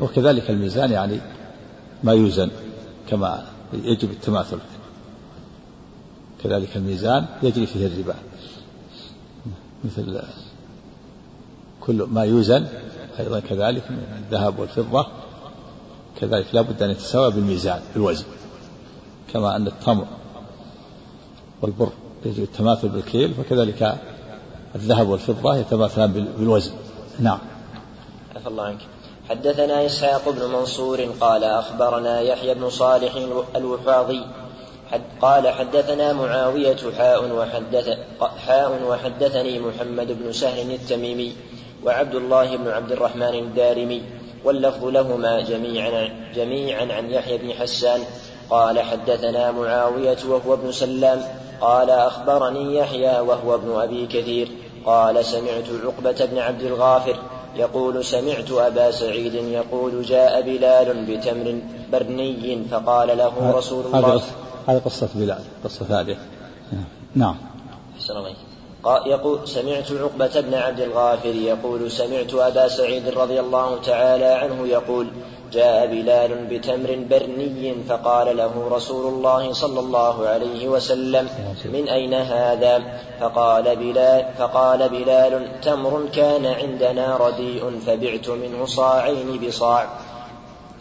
[0.00, 1.20] وكذلك الميزان يعني
[2.04, 2.50] ما يوزن
[3.08, 4.58] كما يجب التماثل.
[6.42, 8.14] كذلك الميزان يجري فيه الربا.
[9.84, 10.22] مثل
[11.80, 12.66] كل ما يوزن
[13.18, 15.06] أيضا كذلك من الذهب والفضة.
[16.20, 18.24] كذلك لا بد أن يتساوى بالميزان بالوزن.
[19.32, 20.06] كما أن التمر
[21.62, 21.92] والبر
[22.26, 23.98] التماثل بالكيل فكذلك
[24.74, 26.72] الذهب والفضة يتماثلان بالوزن.
[27.20, 27.38] نعم.
[28.36, 28.80] عفى الله عنك.
[29.30, 33.12] حدثنا إسحاق بن منصور قال أخبرنا يحيى بن صالح
[33.56, 34.22] الوحاضي
[34.90, 37.98] حد قال حدثنا معاوية حاء وحدث
[38.46, 41.32] حاء وحدثني محمد بن سهل التميمي
[41.84, 44.02] وعبد الله بن عبد الرحمن الدارمي
[44.44, 48.00] واللفظ لهما جميعا جميعا عن يحيى بن حسان
[48.50, 51.22] قال حدثنا معاوية وهو ابن سلام
[51.60, 54.48] قال أخبرني يحيى وهو ابن أبي كثير
[54.86, 57.16] قال سمعت عقبة بن عبد الغافر
[57.56, 61.60] يقول سمعت أبا سعيد يقول جاء بلال بتمر
[61.92, 64.22] برني فقال له رسول الله.
[64.66, 66.18] هذه قصة بلال قصة ثانية
[67.14, 67.36] نعم.
[67.96, 68.34] أحسن الله
[69.06, 75.06] يقول سمعت عقبة بن عبد الغافر يقول سمعت أبا سعيد رضي الله تعالى عنه يقول
[75.52, 81.28] جاء بلال بتمر برني فقال له رسول الله صلى الله عليه وسلم
[81.64, 82.82] من أين هذا؟
[83.20, 89.86] فقال بلال, فقال بلال تمر كان عندنا رديء فبعت منه صاعين بصاع.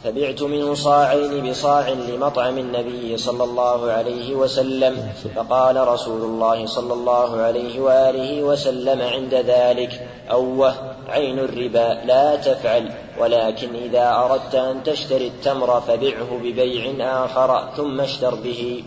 [0.04, 5.10] فبعت منه صاعين بصاع لمطعم النبي صلى الله عليه وسلم.
[5.36, 10.74] فقال رسول الله صلى الله عليه وآله وسلم عند ذلك أوه
[11.08, 16.84] عين الربا لا تفعل ولكن إذا أردت أن تشتري التمر فبعه ببيع
[17.26, 18.84] آخر ثم اشتر به.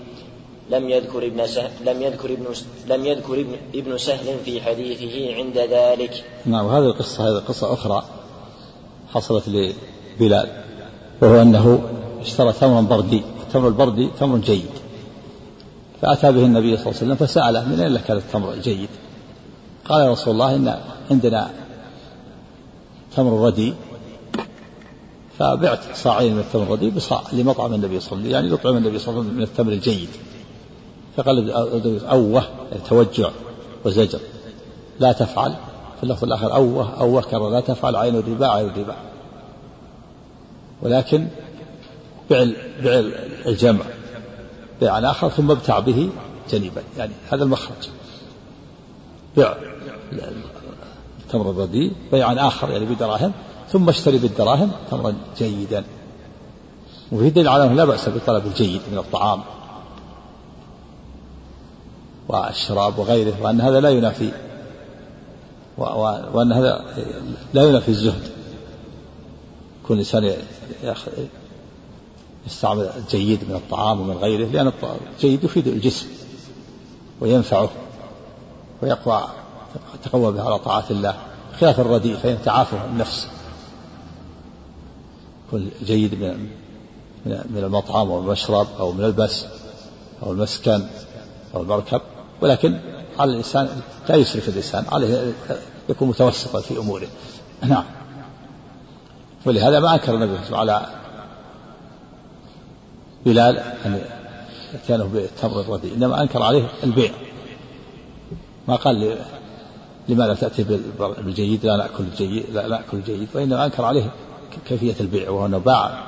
[0.70, 2.46] لم يذكر ابن سهل لم يذكر ابن
[2.86, 6.24] لم يذكر ابن, ابن سهل في حديثه عند ذلك.
[6.46, 8.02] نعم وهذه القصة هذه قصة أخرى
[9.12, 10.61] حصلت لبلال.
[11.22, 11.82] وهو أنه
[12.20, 14.70] اشترى تمرا بردي التمر البردي تمر جيد.
[16.02, 18.88] فأتى به النبي صلى الله عليه وسلم فسأله من أين لك هذا التمر الجيد؟
[19.88, 20.78] قال يا رسول الله إن
[21.10, 21.50] عندنا
[23.16, 23.74] تمر ردي
[25.38, 28.98] فبعت صاعين من التمر الردي بصاع لمطعم النبي صلى الله عليه وسلم يعني يطعم النبي
[28.98, 30.08] صلى الله عليه وسلم من التمر الجيد.
[31.16, 31.50] فقال
[32.02, 32.44] أوه
[32.88, 33.30] توجع
[33.84, 34.20] وزجر.
[35.00, 35.54] لا تفعل.
[35.96, 37.50] في اللفظ الآخر أوه أوه كرر.
[37.50, 38.96] لا تفعل عين الربا عين الربا
[40.82, 41.26] ولكن
[42.30, 42.46] بع
[42.84, 43.02] بع
[43.46, 43.84] الجمع
[44.80, 46.10] بيعا آخر ثم ابتع به
[46.50, 47.88] جنيبا يعني هذا المخرج.
[49.36, 49.54] بع
[51.22, 53.32] التمر الرديء بيعا آخر يعني بدراهم
[53.68, 55.84] ثم اشتري بالدراهم تمرا جيدا.
[57.12, 59.42] وفي دليل على أنه لا بأس بطلب الجيد من الطعام
[62.28, 64.32] والشراب وغيره وأن هذا لا ينافي
[65.78, 66.84] وأن هذا
[67.54, 68.41] لا ينافي الزهد.
[69.88, 70.36] كل إنسان
[72.46, 74.72] يستعمل الجيد من الطعام ومن غيره لأن
[75.14, 76.06] الجيد يفيد الجسم
[77.20, 77.70] وينفعه
[78.82, 79.28] ويقوى
[80.04, 81.16] تقوى به على طاعة الله
[81.60, 83.28] خلاف الرديء فيتعافى النفس.
[85.50, 86.48] كل جيد من
[87.26, 89.44] من المطعم أو المشرب أو الملبس
[90.22, 90.86] أو المسكن
[91.54, 92.00] أو المركب
[92.40, 92.80] ولكن
[93.18, 95.32] على الإنسان لا يسرف الإنسان عليه
[95.88, 97.06] يكون متوسطا في أموره.
[97.62, 97.84] نعم.
[99.46, 100.86] ولهذا ما أنكر النبي على
[103.26, 104.00] بلال أن
[104.88, 107.10] كانوا بالتمر الرديء إنما أنكر عليه البيع.
[108.68, 109.18] ما قال
[110.08, 110.64] لماذا تأتي
[110.98, 114.10] بالجيد؟ لا نأكل الجيد لا نأكل الجيد وإنما أنكر عليه
[114.68, 116.04] كيفية البيع وهو أنه باع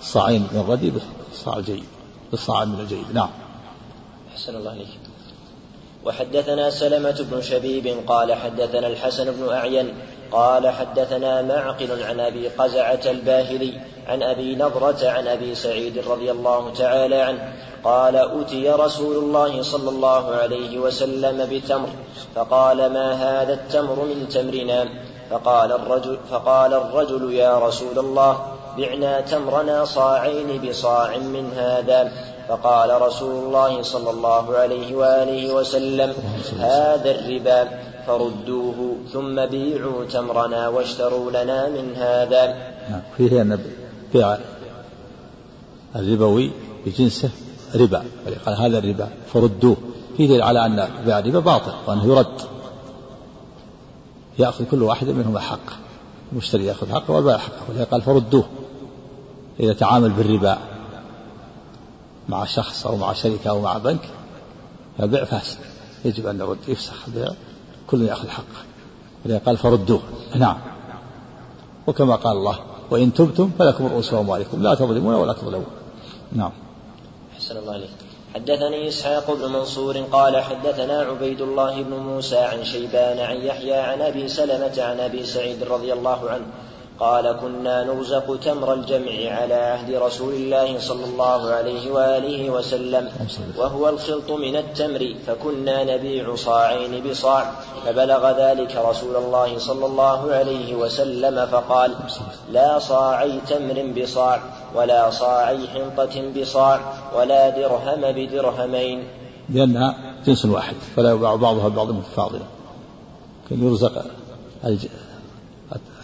[0.00, 0.92] صاعين من الردي
[1.30, 1.84] بالصاع الجيد
[2.30, 3.04] بالصاع من الجيد.
[3.14, 3.30] نعم.
[4.32, 4.88] أحسن الله عليك
[6.04, 9.88] وحدثنا سلمة بن شبيب قال حدثنا الحسن بن أعين
[10.32, 16.72] قال حدثنا معقل عن أبي قزعة الباهلي عن أبي نضرة عن أبي سعيد رضي الله
[16.72, 17.52] تعالى عنه
[17.84, 21.88] قال أتي رسول الله صلى الله عليه وسلم بتمر
[22.34, 24.88] فقال ما هذا التمر من تمرنا؟
[25.30, 28.38] فقال الرجل فقال الرجل يا رسول الله
[28.78, 32.12] بعنا تمرنا صاعين بصاع من هذا.
[32.48, 36.14] فقال رسول الله صلى الله عليه وآله وسلم
[36.60, 37.68] هذا الربا.
[38.06, 42.46] فردوه ثم بيعوا تمرنا واشتروا لنا من هذا.
[42.90, 43.58] نعم فيه أن
[44.12, 44.38] بيع
[45.96, 46.50] الربوي
[46.86, 47.30] بجنسه
[47.74, 48.04] ربا.
[48.46, 49.76] قال هذا الربا فردوه.
[50.16, 52.40] فيه دليل على أن بيع الربا باطل وأنه يرد.
[54.38, 55.84] يأخذ كل واحد منهما حق.
[56.32, 57.84] المشتري يأخذ حقه والبائع حقه.
[57.84, 58.44] قال فردوه.
[59.60, 60.58] إذا تعامل بالربا
[62.28, 64.08] مع شخص أو مع شركة أو مع بنك
[64.98, 65.58] فالبيع فاسد.
[66.04, 66.58] يجب أن نرد.
[66.68, 67.32] يفسخ البيع.
[67.90, 68.62] كل يأخذ حقه
[69.24, 70.00] ولذا قال فردوه.
[70.34, 70.56] نعم.
[71.86, 72.58] وكما قال الله
[72.90, 74.62] وإن تبتم فلكم رؤوس أموالكم.
[74.62, 75.66] لا تظلمون ولا تظلمون.
[76.32, 76.52] نعم.
[77.34, 77.90] أحسن الله عليك
[78.34, 84.00] حدثني إسحاق بن منصور قال حدثنا عبيد الله بن موسى عن شيبان عن يحيى عن
[84.00, 86.44] أبي سلمة عن أبي سعيد رضي الله عنه
[87.00, 93.08] قال كنا نرزق تمر الجمع على عهد رسول الله صلى الله عليه وآله وسلم
[93.56, 97.52] وهو الخلط من التمر فكنا نبيع صاعين بصاع
[97.86, 101.94] فبلغ ذلك رسول الله صلى الله عليه وسلم فقال
[102.52, 104.40] لا صاعي تمر بصاع
[104.74, 106.80] ولا صاعي حنطة بصاع
[107.16, 109.04] ولا درهم بدرهمين.
[109.50, 112.44] لأنها جنس واحد فلا يباع بعضها بعض متفاضلا.
[113.50, 114.04] كان يرزق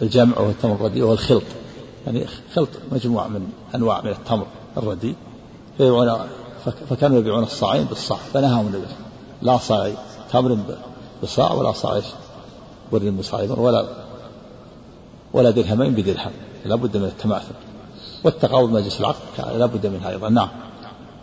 [0.01, 1.43] الجمع والتمر الرديء والخلط
[2.07, 2.25] يعني
[2.55, 4.45] خلط مجموعة من أنواع من التمر
[4.77, 5.15] الرديء
[5.77, 6.19] فيبيعون
[6.89, 8.17] فكانوا يبيعون الصاعين بالصاع.
[8.33, 8.87] فنهاهم النبي
[9.41, 9.93] لا صاعي
[10.31, 10.57] تمر
[11.23, 12.01] بصاع ولا صاعي
[12.91, 13.85] بر بصاع ولا
[15.33, 16.31] ولا درهمين بدرهم.
[16.65, 17.53] لا بد من التماثل.
[18.23, 19.57] والتقاوض مجلس العقد.
[19.57, 20.29] لا بد منها أيضا.
[20.29, 20.49] نعم.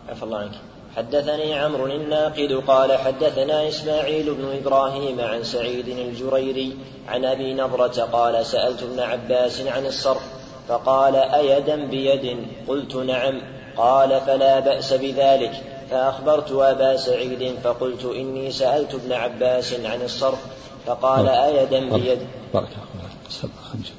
[0.08, 0.60] عفى الله عنك.
[0.97, 6.76] حدثني عمرو الناقد قال حدثنا إسماعيل بن إبراهيم عن سعيد الجريري
[7.09, 10.22] عن أبي نضرة قال سألت ابن عباس عن الصرف
[10.68, 13.41] فقال أيدا بيد؟ قلت نعم.
[13.76, 15.53] قال فلا بأس بذلك.
[15.91, 20.39] فأخبرت أبا سعيد فقلت إني سألت ابن عباس عن الصرف
[20.86, 22.18] فقال أيدا بيد.
[22.55, 23.97] بارك الله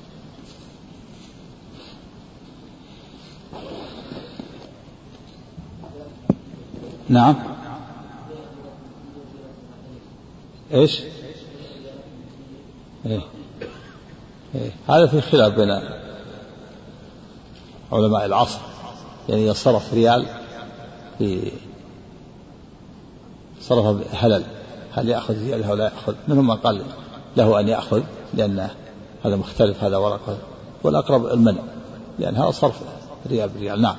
[7.10, 7.36] نعم
[10.74, 11.01] إيش؟
[13.05, 13.22] إيه؟
[14.55, 15.82] إيه؟ هذا في خلاف بين
[17.91, 18.60] علماء العصر
[19.30, 20.26] يعني صرف ريال
[21.18, 21.51] في
[23.62, 24.43] صرف هلل
[24.91, 26.82] هل يأخذ ريال أو لا يأخذ منهم من قال
[27.38, 28.03] له أن يأخذ
[28.34, 28.70] لأن
[29.26, 30.38] هذا مختلف هذا ورقة
[30.84, 31.62] والأقرب المنع
[32.20, 32.82] لأن هذا صرف
[33.30, 33.95] ريال بريال نعم